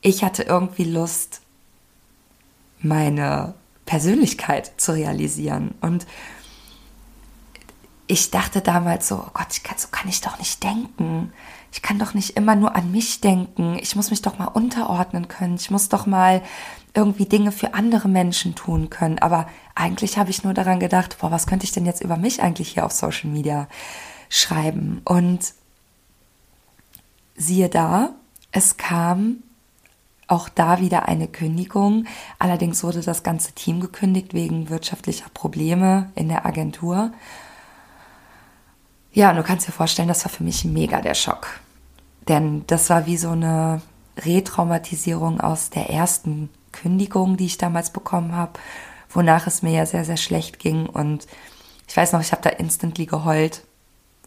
Ich 0.00 0.24
hatte 0.24 0.44
irgendwie 0.44 0.84
Lust, 0.84 1.42
meine 2.80 3.52
Persönlichkeit 3.84 4.72
zu 4.78 4.92
realisieren. 4.92 5.74
Und 5.82 6.06
ich 8.06 8.30
dachte 8.30 8.62
damals 8.62 9.08
so, 9.08 9.16
oh 9.16 9.30
Gott, 9.34 9.62
kann, 9.62 9.76
so 9.76 9.88
kann 9.90 10.08
ich 10.08 10.22
doch 10.22 10.38
nicht 10.38 10.62
denken. 10.62 11.34
Ich 11.76 11.82
kann 11.82 11.98
doch 11.98 12.14
nicht 12.14 12.38
immer 12.38 12.56
nur 12.56 12.74
an 12.74 12.90
mich 12.90 13.20
denken. 13.20 13.76
Ich 13.78 13.96
muss 13.96 14.08
mich 14.08 14.22
doch 14.22 14.38
mal 14.38 14.46
unterordnen 14.46 15.28
können. 15.28 15.56
Ich 15.56 15.70
muss 15.70 15.90
doch 15.90 16.06
mal 16.06 16.40
irgendwie 16.94 17.26
Dinge 17.26 17.52
für 17.52 17.74
andere 17.74 18.08
Menschen 18.08 18.54
tun 18.54 18.88
können. 18.88 19.18
Aber 19.18 19.46
eigentlich 19.74 20.16
habe 20.16 20.30
ich 20.30 20.42
nur 20.42 20.54
daran 20.54 20.80
gedacht, 20.80 21.18
boah, 21.20 21.30
was 21.30 21.46
könnte 21.46 21.66
ich 21.66 21.72
denn 21.72 21.84
jetzt 21.84 22.00
über 22.00 22.16
mich 22.16 22.42
eigentlich 22.42 22.70
hier 22.70 22.86
auf 22.86 22.92
Social 22.92 23.28
Media 23.28 23.68
schreiben? 24.30 25.02
Und 25.04 25.52
siehe 27.36 27.68
da, 27.68 28.14
es 28.52 28.78
kam 28.78 29.42
auch 30.28 30.48
da 30.48 30.80
wieder 30.80 31.06
eine 31.06 31.28
Kündigung. 31.28 32.06
Allerdings 32.38 32.84
wurde 32.84 33.02
das 33.02 33.22
ganze 33.22 33.52
Team 33.52 33.80
gekündigt 33.80 34.32
wegen 34.32 34.70
wirtschaftlicher 34.70 35.28
Probleme 35.34 36.10
in 36.14 36.30
der 36.30 36.46
Agentur. 36.46 37.12
Ja, 39.12 39.28
und 39.28 39.36
du 39.36 39.42
kannst 39.42 39.68
dir 39.68 39.72
vorstellen, 39.72 40.08
das 40.08 40.24
war 40.24 40.32
für 40.32 40.42
mich 40.42 40.64
mega 40.64 41.02
der 41.02 41.14
Schock. 41.14 41.60
Denn 42.28 42.64
das 42.66 42.90
war 42.90 43.06
wie 43.06 43.16
so 43.16 43.30
eine 43.30 43.80
Retraumatisierung 44.18 45.40
aus 45.40 45.70
der 45.70 45.90
ersten 45.90 46.48
Kündigung, 46.72 47.36
die 47.36 47.46
ich 47.46 47.58
damals 47.58 47.90
bekommen 47.90 48.34
habe, 48.34 48.52
wonach 49.10 49.46
es 49.46 49.62
mir 49.62 49.72
ja 49.72 49.86
sehr, 49.86 50.04
sehr 50.04 50.16
schlecht 50.16 50.58
ging. 50.58 50.86
Und 50.86 51.26
ich 51.88 51.96
weiß 51.96 52.12
noch, 52.12 52.20
ich 52.20 52.32
habe 52.32 52.42
da 52.42 52.50
instantly 52.50 53.06
geheult 53.06 53.62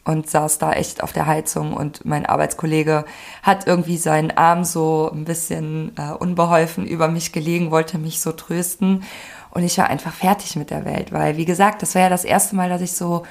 und 0.06 0.30
saß 0.30 0.58
da 0.58 0.74
echt 0.74 1.04
auf 1.04 1.14
der 1.14 1.28
Heizung 1.28 1.74
und 1.74 2.06
mein 2.06 2.26
Arbeitskollege 2.26 3.06
hat 3.44 3.68
irgendwie 3.68 3.98
seinen 3.98 4.32
Arm 4.32 4.64
so 4.64 5.10
ein 5.14 5.26
bisschen 5.26 5.92
äh, 5.98 6.14
unbeholfen 6.14 6.88
über 6.88 7.10
mich 7.10 7.32
gelegen, 7.32 7.70
wollte 7.70 7.98
mich 7.98 8.22
so 8.22 8.32
trösten 8.32 9.04
und 9.52 9.64
ich 9.64 9.78
war 9.78 9.88
einfach 9.88 10.14
fertig 10.14 10.56
mit 10.56 10.72
der 10.72 10.86
Welt, 10.86 11.12
weil 11.12 11.38
wie 11.38 11.46
gesagt, 11.46 11.82
das 11.82 11.96
war 11.96 12.04
ja 12.04 12.10
das 12.10 12.24
erste 12.24 12.56
Mal, 12.56 12.70
dass 12.70 12.82
ich 12.82 12.94
so 12.94 13.24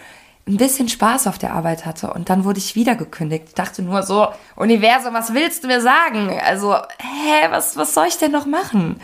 ein 0.48 0.56
bisschen 0.56 0.88
Spaß 0.88 1.26
auf 1.26 1.38
der 1.38 1.52
Arbeit 1.52 1.86
hatte 1.86 2.12
und 2.12 2.30
dann 2.30 2.44
wurde 2.44 2.58
ich 2.58 2.74
wieder 2.74 2.96
gekündigt. 2.96 3.44
Ich 3.48 3.54
dachte 3.54 3.82
nur 3.82 4.02
so, 4.02 4.28
Universum, 4.56 5.14
was 5.14 5.34
willst 5.34 5.62
du 5.62 5.68
mir 5.68 5.80
sagen? 5.80 6.30
Also, 6.44 6.74
hä, 6.74 7.48
was, 7.50 7.76
was 7.76 7.94
soll 7.94 8.06
ich 8.08 8.16
denn 8.16 8.32
noch 8.32 8.46
machen? 8.46 9.00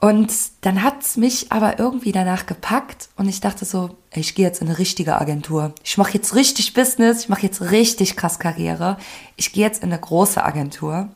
Und 0.00 0.32
dann 0.62 0.82
hat's 0.82 1.16
mich 1.16 1.52
aber 1.52 1.78
irgendwie 1.78 2.10
danach 2.10 2.46
gepackt 2.46 3.08
und 3.16 3.28
ich 3.28 3.40
dachte 3.40 3.64
so, 3.64 3.96
ich 4.12 4.34
gehe 4.34 4.44
jetzt 4.44 4.60
in 4.60 4.68
eine 4.68 4.78
richtige 4.78 5.20
Agentur. 5.20 5.72
Ich 5.84 5.96
mache 5.96 6.14
jetzt 6.14 6.34
richtig 6.34 6.74
Business, 6.74 7.22
ich 7.22 7.28
mache 7.28 7.42
jetzt 7.42 7.70
richtig 7.70 8.16
krass 8.16 8.40
Karriere. 8.40 8.96
Ich 9.36 9.52
gehe 9.52 9.64
jetzt 9.64 9.82
in 9.82 9.92
eine 9.92 10.00
große 10.00 10.44
Agentur. 10.44 11.08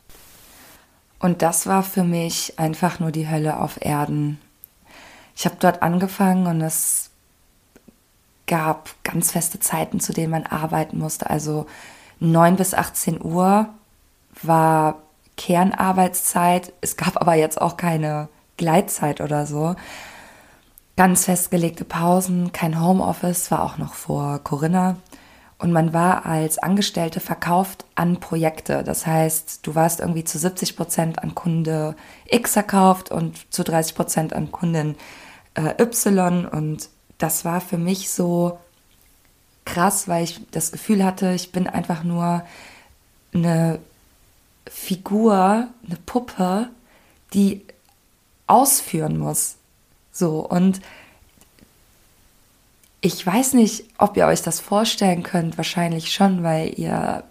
Und 1.19 1.43
das 1.43 1.67
war 1.67 1.83
für 1.83 2.05
mich 2.05 2.59
einfach 2.59 3.01
nur 3.01 3.11
die 3.11 3.29
Hölle 3.29 3.59
auf 3.59 3.85
Erden. 3.85 4.39
Ich 5.35 5.45
habe 5.47 5.57
dort 5.59 5.83
angefangen 5.83 6.47
und 6.47 6.61
es 6.61 7.06
gab 8.47 8.91
ganz 9.05 9.33
feste 9.33 9.61
Zeiten, 9.61 10.01
zu 10.01 10.13
denen 10.13 10.31
man 10.31 10.47
arbeiten 10.47 10.99
musste. 10.99 11.29
Also 11.31 11.67
9 12.21 12.57
bis 12.57 12.75
18 12.75 13.23
Uhr 13.23 13.69
war 14.43 15.03
Kernarbeitszeit. 15.37 16.73
Es 16.81 16.97
gab 16.97 17.21
aber 17.21 17.35
jetzt 17.35 17.61
auch 17.61 17.77
keine 17.77 18.29
Gleitzeit 18.57 19.21
oder 19.21 19.47
so. 19.47 19.75
Ganz 20.97 21.27
festgelegte 21.27 21.85
Pausen, 21.85 22.53
kein 22.53 22.81
Homeoffice, 22.81 23.51
war 23.51 23.63
auch 23.63 23.77
noch 23.77 23.95
vor 23.95 24.39
Corinna. 24.43 24.97
Und 25.59 25.73
man 25.73 25.93
war 25.93 26.27
als 26.27 26.59
Angestellte 26.59 27.21
verkauft 27.21 27.87
an 27.95 28.19
Projekte. 28.19 28.83
Das 28.83 29.07
heißt, 29.07 29.67
du 29.67 29.75
warst 29.75 30.01
irgendwie 30.01 30.25
zu 30.25 30.39
70 30.39 30.77
Prozent 30.77 31.23
an 31.23 31.35
Kunde 31.35 31.97
X 32.27 32.53
verkauft 32.53 33.11
und 33.11 33.53
zu 33.53 33.63
30 33.65 33.95
Prozent 33.95 34.33
an 34.33 34.53
Kundin 34.53 34.97
äh, 35.55 35.83
Y. 35.83 36.47
Und 36.47 36.91
das 37.19 37.45
war 37.45 37.61
für 37.61 37.79
mich 37.79 38.11
so 38.11 38.59
krass, 39.65 40.09
weil 40.09 40.25
ich 40.25 40.41
das 40.51 40.73
Gefühl 40.73 41.05
hatte, 41.05 41.33
ich 41.33 41.53
bin 41.53 41.67
einfach 41.67 42.05
nur 42.05 42.43
eine 43.35 43.79
Figur, 44.67 45.69
eine 45.85 45.97
Puppe, 46.07 46.69
die 47.35 47.63
ausführen 48.47 49.19
muss. 49.19 49.57
So, 50.13 50.41
und 50.41 50.81
ich 53.01 53.25
weiß 53.25 53.53
nicht, 53.53 53.85
ob 53.99 54.17
ihr 54.17 54.27
euch 54.27 54.43
das 54.43 54.61
vorstellen 54.61 55.23
könnt, 55.23 55.59
wahrscheinlich 55.59 56.13
schon, 56.13 56.43
weil 56.43 56.79
ihr 56.79 57.25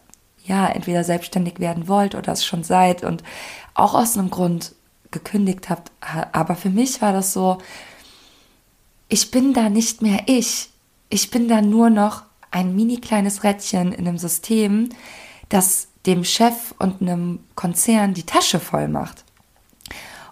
ja 0.45 0.67
entweder 0.67 1.03
selbstständig 1.03 1.59
werden 1.59 1.87
wollt 1.87 2.15
oder 2.15 2.31
es 2.31 2.45
schon 2.45 2.63
seid 2.63 3.03
und 3.03 3.23
auch 3.73 3.95
aus 3.95 4.17
einem 4.17 4.29
Grund 4.29 4.73
gekündigt 5.11 5.69
habt. 5.69 5.91
Aber 6.31 6.55
für 6.55 6.69
mich 6.69 7.01
war 7.01 7.13
das 7.13 7.33
so, 7.33 7.57
ich 9.09 9.31
bin 9.31 9.53
da 9.53 9.69
nicht 9.69 10.01
mehr 10.01 10.23
ich. 10.27 10.69
Ich 11.09 11.29
bin 11.29 11.47
da 11.47 11.61
nur 11.61 11.89
noch 11.89 12.23
ein 12.51 12.75
mini 12.75 12.97
kleines 12.97 13.43
Rädchen 13.43 13.91
in 13.91 14.07
einem 14.07 14.17
System, 14.17 14.89
das 15.49 15.87
dem 16.05 16.23
Chef 16.23 16.73
und 16.79 17.01
einem 17.01 17.39
Konzern 17.55 18.13
die 18.13 18.23
Tasche 18.23 18.59
voll 18.59 18.87
macht. 18.87 19.23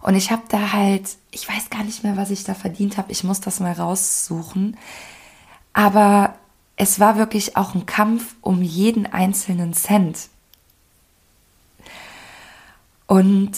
Und 0.02 0.16
ich 0.16 0.32
habe 0.32 0.44
da 0.50 0.74
halt, 0.74 1.18
ich 1.32 1.48
weiß 1.48 1.70
gar 1.70 1.84
nicht 1.84 2.04
mehr, 2.04 2.18
was 2.18 2.30
ich 2.30 2.44
da 2.44 2.54
verdient 2.54 2.98
habe. 2.98 3.12
Ich 3.12 3.24
muss 3.24 3.40
das 3.40 3.60
mal 3.60 3.72
raussuchen. 3.72 4.78
Aber 5.72 6.36
es 6.76 7.00
war 7.00 7.18
wirklich 7.18 7.56
auch 7.56 7.74
ein 7.74 7.86
Kampf 7.86 8.36
um 8.42 8.62
jeden 8.62 9.06
einzelnen 9.06 9.74
Cent. 9.74 10.30
Und 13.08 13.52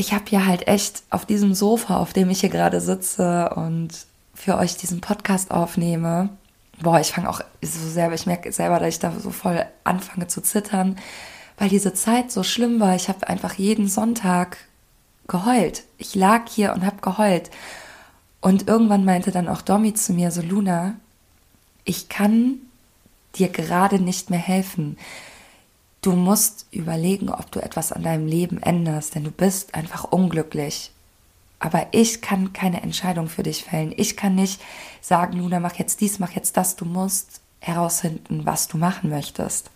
ich 0.00 0.14
habe 0.14 0.24
ja 0.30 0.46
halt 0.46 0.66
echt 0.66 1.02
auf 1.10 1.26
diesem 1.26 1.54
Sofa, 1.54 1.98
auf 1.98 2.14
dem 2.14 2.30
ich 2.30 2.40
hier 2.40 2.48
gerade 2.48 2.80
sitze 2.80 3.50
und 3.54 3.90
für 4.34 4.56
euch 4.56 4.76
diesen 4.78 5.02
Podcast 5.02 5.50
aufnehme, 5.50 6.30
boah, 6.80 6.98
ich 6.98 7.12
fange 7.12 7.28
auch 7.28 7.42
so 7.60 7.88
selber, 7.88 8.14
ich 8.14 8.24
merke 8.24 8.50
selber, 8.50 8.78
dass 8.78 8.88
ich 8.88 8.98
da 8.98 9.12
so 9.12 9.30
voll 9.30 9.62
anfange 9.84 10.26
zu 10.26 10.40
zittern, 10.40 10.96
weil 11.58 11.68
diese 11.68 11.92
Zeit 11.92 12.32
so 12.32 12.42
schlimm 12.42 12.80
war. 12.80 12.96
Ich 12.96 13.10
habe 13.10 13.28
einfach 13.28 13.54
jeden 13.54 13.88
Sonntag 13.88 14.56
geheult. 15.28 15.84
Ich 15.98 16.14
lag 16.14 16.48
hier 16.48 16.72
und 16.72 16.86
habe 16.86 17.02
geheult. 17.02 17.50
Und 18.40 18.68
irgendwann 18.68 19.04
meinte 19.04 19.32
dann 19.32 19.48
auch 19.48 19.60
Domi 19.60 19.92
zu 19.92 20.14
mir 20.14 20.30
so, 20.30 20.40
Luna, 20.40 20.94
ich 21.84 22.08
kann 22.08 22.54
dir 23.34 23.50
gerade 23.50 24.00
nicht 24.00 24.30
mehr 24.30 24.38
helfen. 24.38 24.96
Du 26.02 26.12
musst 26.12 26.66
überlegen, 26.70 27.28
ob 27.28 27.50
du 27.50 27.60
etwas 27.60 27.92
an 27.92 28.02
deinem 28.02 28.26
Leben 28.26 28.62
änderst, 28.62 29.14
denn 29.14 29.24
du 29.24 29.30
bist 29.30 29.74
einfach 29.74 30.04
unglücklich. 30.04 30.92
Aber 31.58 31.88
ich 31.92 32.22
kann 32.22 32.54
keine 32.54 32.82
Entscheidung 32.82 33.28
für 33.28 33.42
dich 33.42 33.64
fällen. 33.64 33.92
Ich 33.96 34.16
kann 34.16 34.34
nicht 34.34 34.62
sagen, 35.02 35.38
Luna, 35.38 35.60
mach 35.60 35.74
jetzt 35.74 36.00
dies, 36.00 36.18
mach 36.18 36.30
jetzt 36.32 36.56
das. 36.56 36.74
Du 36.74 36.86
musst 36.86 37.42
herausfinden, 37.60 38.46
was 38.46 38.66
du 38.66 38.78
machen 38.78 39.10
möchtest. 39.10 39.70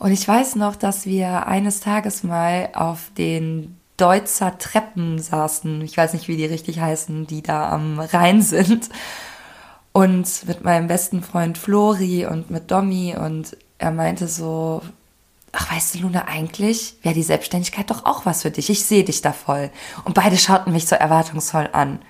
Und 0.00 0.10
ich 0.10 0.26
weiß 0.26 0.56
noch, 0.56 0.74
dass 0.74 1.06
wir 1.06 1.46
eines 1.46 1.78
Tages 1.78 2.24
mal 2.24 2.70
auf 2.74 3.12
den 3.16 3.78
Deutzer 3.96 4.58
Treppen 4.58 5.20
saßen. 5.20 5.80
Ich 5.82 5.96
weiß 5.96 6.12
nicht, 6.12 6.26
wie 6.26 6.36
die 6.36 6.46
richtig 6.46 6.80
heißen, 6.80 7.28
die 7.28 7.42
da 7.42 7.70
am 7.70 8.00
Rhein 8.00 8.42
sind. 8.42 8.88
Und 9.92 10.48
mit 10.48 10.64
meinem 10.64 10.88
besten 10.88 11.22
Freund 11.22 11.56
Flori 11.56 12.26
und 12.26 12.50
mit 12.50 12.72
Domi. 12.72 13.14
Und 13.16 13.56
er 13.78 13.90
meinte 13.90 14.28
so, 14.28 14.82
ach 15.52 15.72
weißt 15.72 15.94
du, 15.94 15.98
Luna, 16.00 16.26
eigentlich 16.26 16.94
wäre 17.02 17.14
die 17.14 17.22
Selbstständigkeit 17.22 17.90
doch 17.90 18.04
auch 18.04 18.26
was 18.26 18.42
für 18.42 18.50
dich. 18.50 18.70
Ich 18.70 18.84
sehe 18.84 19.04
dich 19.04 19.22
da 19.22 19.32
voll. 19.32 19.70
Und 20.04 20.14
beide 20.14 20.36
schauten 20.36 20.72
mich 20.72 20.86
so 20.86 20.96
erwartungsvoll 20.96 21.68
an. 21.72 22.00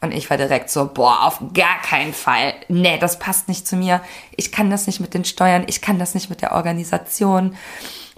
Und 0.00 0.12
ich 0.12 0.28
war 0.30 0.36
direkt 0.36 0.68
so, 0.68 0.90
boah, 0.92 1.26
auf 1.26 1.40
gar 1.54 1.80
keinen 1.80 2.12
Fall. 2.12 2.54
Nee, 2.68 2.98
das 2.98 3.20
passt 3.20 3.48
nicht 3.48 3.68
zu 3.68 3.76
mir. 3.76 4.00
Ich 4.36 4.50
kann 4.50 4.68
das 4.68 4.88
nicht 4.88 4.98
mit 4.98 5.14
den 5.14 5.24
Steuern. 5.24 5.64
Ich 5.68 5.80
kann 5.80 5.98
das 5.98 6.14
nicht 6.14 6.28
mit 6.28 6.42
der 6.42 6.52
Organisation. 6.52 7.54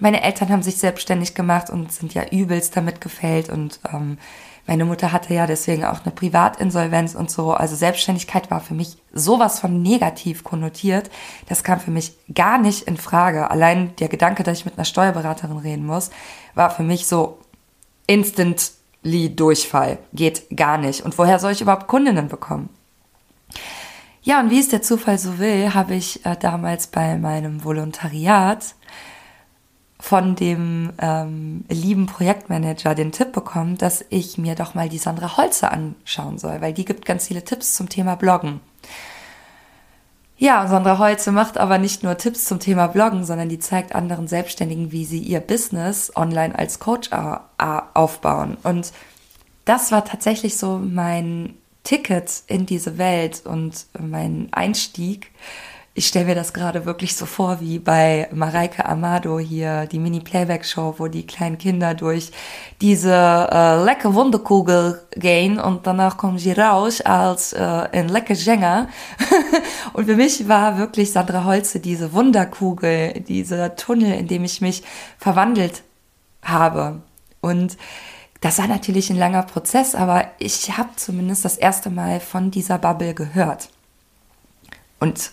Meine 0.01 0.23
Eltern 0.23 0.49
haben 0.49 0.63
sich 0.63 0.79
selbstständig 0.79 1.35
gemacht 1.35 1.69
und 1.69 1.93
sind 1.93 2.15
ja 2.15 2.25
übelst 2.31 2.75
damit 2.75 3.03
gefällt. 3.03 3.51
Und 3.51 3.81
ähm, 3.93 4.17
meine 4.67 4.85
Mutter 4.85 5.13
hatte 5.13 5.35
ja 5.35 5.47
deswegen 5.47 5.85
auch 5.85 6.05
eine 6.05 6.15
Privatinsolvenz 6.15 7.15
und 7.15 7.31
so. 7.31 7.53
Also 7.53 7.77
Selbstständigkeit 7.77 8.51
war 8.51 8.61
für 8.61 8.75
mich 8.75 8.97
sowas 9.13 9.61
von 9.61 9.83
negativ 9.83 10.43
konnotiert. 10.43 11.11
Das 11.49 11.65
kam 11.65 11.81
für 11.81 11.91
mich 11.91 12.15
gar 12.33 12.59
nicht 12.59 12.83
in 12.83 12.97
Frage. 12.97 13.51
Allein 13.51 13.95
der 13.97 14.09
Gedanke, 14.09 14.43
dass 14.43 14.59
ich 14.59 14.65
mit 14.65 14.75
einer 14.75 14.87
Steuerberaterin 14.87 15.59
reden 15.59 15.85
muss, 15.85 16.11
war 16.55 16.71
für 16.71 16.83
mich 16.83 17.07
so 17.07 17.39
instant 18.07 18.73
Durchfall. 19.05 19.99
Geht 20.15 20.45
gar 20.57 20.79
nicht. 20.79 21.03
Und 21.03 21.19
woher 21.19 21.39
soll 21.39 21.53
ich 21.53 21.61
überhaupt 21.61 21.89
Kundinnen 21.89 22.29
bekommen? 22.29 22.71
Ja, 24.23 24.41
und 24.41 24.49
wie 24.49 24.59
es 24.59 24.69
der 24.69 24.81
Zufall 24.81 25.19
so 25.19 25.39
will, 25.39 25.75
habe 25.75 25.95
ich 25.95 26.25
äh, 26.25 26.35
damals 26.41 26.87
bei 26.87 27.19
meinem 27.19 27.63
Volontariat 27.63 28.75
von 30.05 30.37
dem 30.37 30.93
ähm, 30.99 31.65
lieben 31.71 32.05
Projektmanager 32.05 32.95
den 32.95 33.11
Tipp 33.11 33.33
bekommen, 33.33 33.79
dass 33.79 34.05
ich 34.11 34.37
mir 34.37 34.55
doch 34.55 34.75
mal 34.75 34.91
die 34.91 34.99
Sandra 34.99 35.39
Holze 35.39 35.71
anschauen 35.71 36.37
soll, 36.37 36.61
weil 36.61 36.75
die 36.75 36.85
gibt 36.85 37.07
ganz 37.07 37.29
viele 37.29 37.43
Tipps 37.43 37.75
zum 37.75 37.89
Thema 37.89 38.15
Bloggen. 38.15 38.61
Ja, 40.37 40.69
Sandra 40.69 40.99
Holze 40.99 41.33
macht 41.33 41.57
aber 41.57 41.79
nicht 41.79 42.03
nur 42.03 42.19
Tipps 42.19 42.45
zum 42.45 42.61
Thema 42.61 42.89
Bloggen, 42.89 43.25
sondern 43.25 43.49
die 43.49 43.59
zeigt 43.59 43.95
anderen 43.95 44.29
Selbstständigen, 44.29 44.93
wie 44.93 45.07
sie 45.07 45.21
ihr 45.21 45.41
Business 45.41 46.15
online 46.15 46.55
als 46.55 46.81
Coach 46.81 47.09
aufbauen. 47.95 48.59
Und 48.63 48.93
das 49.65 49.91
war 49.91 50.05
tatsächlich 50.05 50.59
so 50.59 50.77
mein 50.77 51.55
Ticket 51.83 52.43
in 52.47 52.67
diese 52.67 52.99
Welt 52.99 53.47
und 53.47 53.87
mein 53.99 54.49
Einstieg 54.53 55.31
ich 55.97 56.09
stelle 56.09 56.25
mir 56.25 56.35
das 56.35 56.53
gerade 56.53 56.87
wirklich 56.87 57.15
so 57.15 57.25
vor, 57.25 57.61
wie 57.61 57.79
bei 57.79 58.29
Mareike 58.33 58.85
Amado 58.85 59.39
hier, 59.39 59.87
die 59.87 60.01
Mini-Playback-Show, 60.01 60.97
wo 60.99 61.07
die 61.07 61.25
kleinen 61.25 61.57
Kinder 61.57 61.95
durch 61.95 62.33
diese 62.81 63.13
äh, 63.13 63.85
lecker 63.85 64.13
Wunderkugel 64.13 65.01
gehen 65.13 65.61
und 65.61 65.87
danach 65.87 66.17
kommen 66.17 66.39
sie 66.39 66.51
raus 66.51 67.01
als 67.01 67.53
äh, 67.53 67.59
ein 67.61 68.09
lecker 68.09 68.35
Sänger. 68.35 68.89
und 69.93 70.07
für 70.07 70.17
mich 70.17 70.49
war 70.49 70.79
wirklich 70.79 71.13
Sandra 71.13 71.45
Holze 71.45 71.79
diese 71.79 72.13
Wunderkugel, 72.13 73.21
dieser 73.21 73.77
Tunnel, 73.77 74.15
in 74.15 74.27
dem 74.27 74.43
ich 74.43 74.61
mich 74.61 74.83
verwandelt 75.19 75.85
habe. 76.43 77.03
Und 77.41 77.77
das 78.41 78.59
war 78.59 78.67
natürlich 78.67 79.11
ein 79.11 79.17
langer 79.17 79.45
Prozess, 79.45 79.95
aber 79.95 80.27
ich 80.41 80.77
habe 80.77 80.91
zumindest 80.97 81.45
das 81.45 81.57
erste 81.57 81.89
Mal 81.89 82.19
von 82.19 82.51
dieser 82.51 82.79
Bubble 82.79 83.15
gehört. 83.15 83.69
Und 84.99 85.31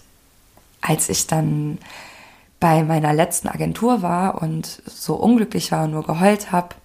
als 0.82 1.10
ich 1.10 1.28
dann 1.28 1.78
bei 2.60 2.84
meiner 2.84 3.14
letzten 3.14 3.48
Agentur 3.48 4.02
war 4.02 4.42
und 4.42 4.82
so 4.86 5.16
unglücklich 5.16 5.72
war 5.72 5.86
und 5.86 5.92
nur 5.92 6.04
geheult 6.04 6.52
habe, 6.52 6.76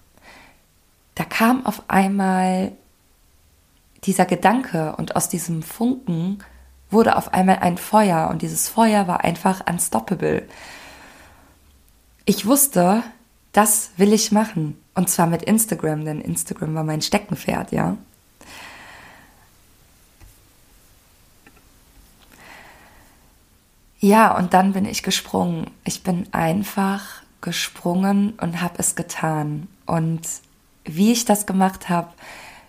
da 1.15 1.23
kam 1.23 1.65
auf 1.65 1.83
einmal 1.87 2.71
dieser 4.03 4.25
Gedanke 4.25 4.95
und 4.97 5.15
aus 5.15 5.29
diesem 5.29 5.63
Funken 5.63 6.39
wurde 6.89 7.15
auf 7.15 7.33
einmal 7.33 7.59
ein 7.59 7.77
Feuer 7.77 8.29
und 8.29 8.41
dieses 8.41 8.69
Feuer 8.69 9.07
war 9.07 9.23
einfach 9.23 9.67
unstoppable. 9.67 10.47
Ich 12.25 12.45
wusste, 12.45 13.03
das 13.51 13.91
will 13.97 14.13
ich 14.13 14.31
machen 14.31 14.77
und 14.95 15.09
zwar 15.09 15.27
mit 15.27 15.43
Instagram, 15.43 16.05
denn 16.05 16.21
Instagram 16.21 16.75
war 16.75 16.83
mein 16.83 17.01
Steckenpferd, 17.01 17.71
ja. 17.71 17.97
Ja, 24.07 24.37
und 24.37 24.53
dann 24.53 24.71
bin 24.71 24.85
ich 24.85 25.03
gesprungen. 25.03 25.69
Ich 25.83 26.01
bin 26.01 26.31
einfach 26.31 27.23
gesprungen 27.41 28.35
und 28.39 28.61
habe 28.61 28.75
es 28.77 28.95
getan. 28.95 29.67
Und 29.85 30.21
wie 30.85 31.11
ich 31.11 31.25
das 31.25 31.45
gemacht 31.45 31.89
habe, 31.89 32.07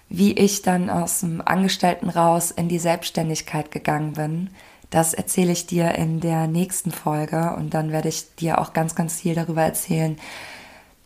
wie 0.09 0.33
ich 0.33 0.63
dann 0.63 0.91
aus 0.91 1.21
dem 1.21 1.41
Angestellten 1.41 2.11
raus 2.11 2.51
in 2.51 2.69
die 2.69 2.81
Selbstständigkeit 2.81 3.71
gegangen 3.71 4.15
bin, 4.15 4.51
das 4.91 5.15
erzähle 5.15 5.53
ich 5.53 5.67
dir 5.67 5.95
in 5.95 6.19
der 6.19 6.49
nächsten 6.49 6.91
Folge 6.91 7.55
und 7.57 7.73
dann 7.73 7.93
werde 7.93 8.09
ich 8.09 8.35
dir 8.35 8.61
auch 8.61 8.73
ganz, 8.73 8.97
ganz 8.97 9.21
viel 9.21 9.37
darüber 9.37 9.63
erzählen, 9.63 10.19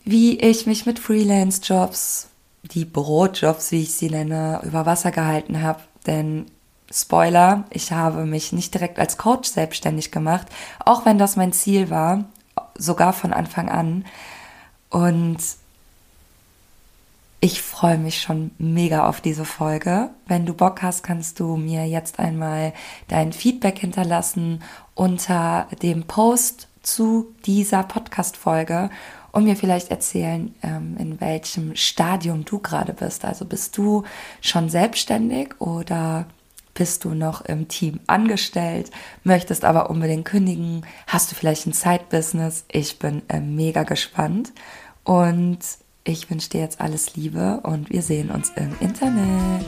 wie 0.03 0.41
ich 0.41 0.64
mich 0.64 0.87
mit 0.87 0.99
Freelance-Jobs, 0.99 2.28
die 2.62 2.87
Brotjobs, 2.87 3.70
wie 3.70 3.83
ich 3.83 3.93
sie 3.93 4.09
nenne, 4.09 4.62
über 4.64 4.87
Wasser 4.87 5.11
gehalten 5.11 5.61
habe. 5.61 5.80
Denn 6.07 6.47
Spoiler, 6.93 7.64
ich 7.70 7.90
habe 7.93 8.26
mich 8.26 8.53
nicht 8.53 8.74
direkt 8.74 8.99
als 8.99 9.16
Coach 9.16 9.49
selbstständig 9.49 10.11
gemacht, 10.11 10.47
auch 10.84 11.07
wenn 11.07 11.18
das 11.18 11.36
mein 11.36 11.53
Ziel 11.53 11.88
war, 11.88 12.24
sogar 12.76 13.12
von 13.12 13.32
Anfang 13.32 13.68
an. 13.70 14.05
Und 14.90 15.38
ich 17.40 17.62
freue 17.62 17.99
mich 17.99 18.20
schon 18.20 18.53
mega 18.59 19.09
auf 19.09 19.20
diese 19.20 19.45
Folge. 19.45 20.11
Wenn 20.26 20.47
du 20.47 20.55
Bock 20.55 20.82
hast, 20.82 21.03
kannst 21.03 21.40
du 21.40 21.57
mir 21.57 21.88
jetzt 21.88 22.18
einmal 22.18 22.72
dein 23.09 23.32
Feedback 23.32 23.78
hinterlassen 23.78 24.62
unter 24.95 25.66
dem 25.82 26.05
Post 26.05 26.68
zu 26.82 27.34
dieser 27.47 27.84
Podcast-Folge 27.84 28.90
und 29.32 29.45
mir 29.45 29.57
vielleicht 29.57 29.90
erzählen, 29.90 30.55
ähm, 30.62 30.97
in 30.99 31.20
welchem 31.20 31.74
Stadium 31.74 32.45
du 32.45 32.59
gerade 32.59 32.93
bist. 32.93 33.24
Also 33.24 33.45
bist 33.45 33.76
du 33.78 34.05
schon 34.40 34.68
selbstständig 34.68 35.61
oder 35.61 36.26
bist 36.75 37.05
du 37.05 37.11
noch 37.11 37.43
im 37.43 37.68
Team 37.68 38.01
angestellt, 38.07 38.91
möchtest 39.25 39.64
aber 39.64 39.91
unbedingt 39.91 40.25
kündigen, 40.25 40.87
hast 41.07 41.31
du 41.31 41.35
vielleicht 41.35 41.66
ein 41.66 41.73
Side-Business. 41.73 42.64
Ich 42.70 42.99
bin 42.99 43.23
äh, 43.29 43.41
mega 43.41 43.83
gespannt 43.83 44.53
und 45.05 45.59
ich 46.05 46.31
wünsche 46.31 46.51
dir 46.51 46.61
jetzt 46.61 46.81
alles 46.81 47.14
Liebe 47.14 47.61
und 47.62 47.91
wir 47.91 48.03
sehen 48.03 48.31
uns 48.31 48.51
im 48.57 48.75
Internet. 48.81 49.64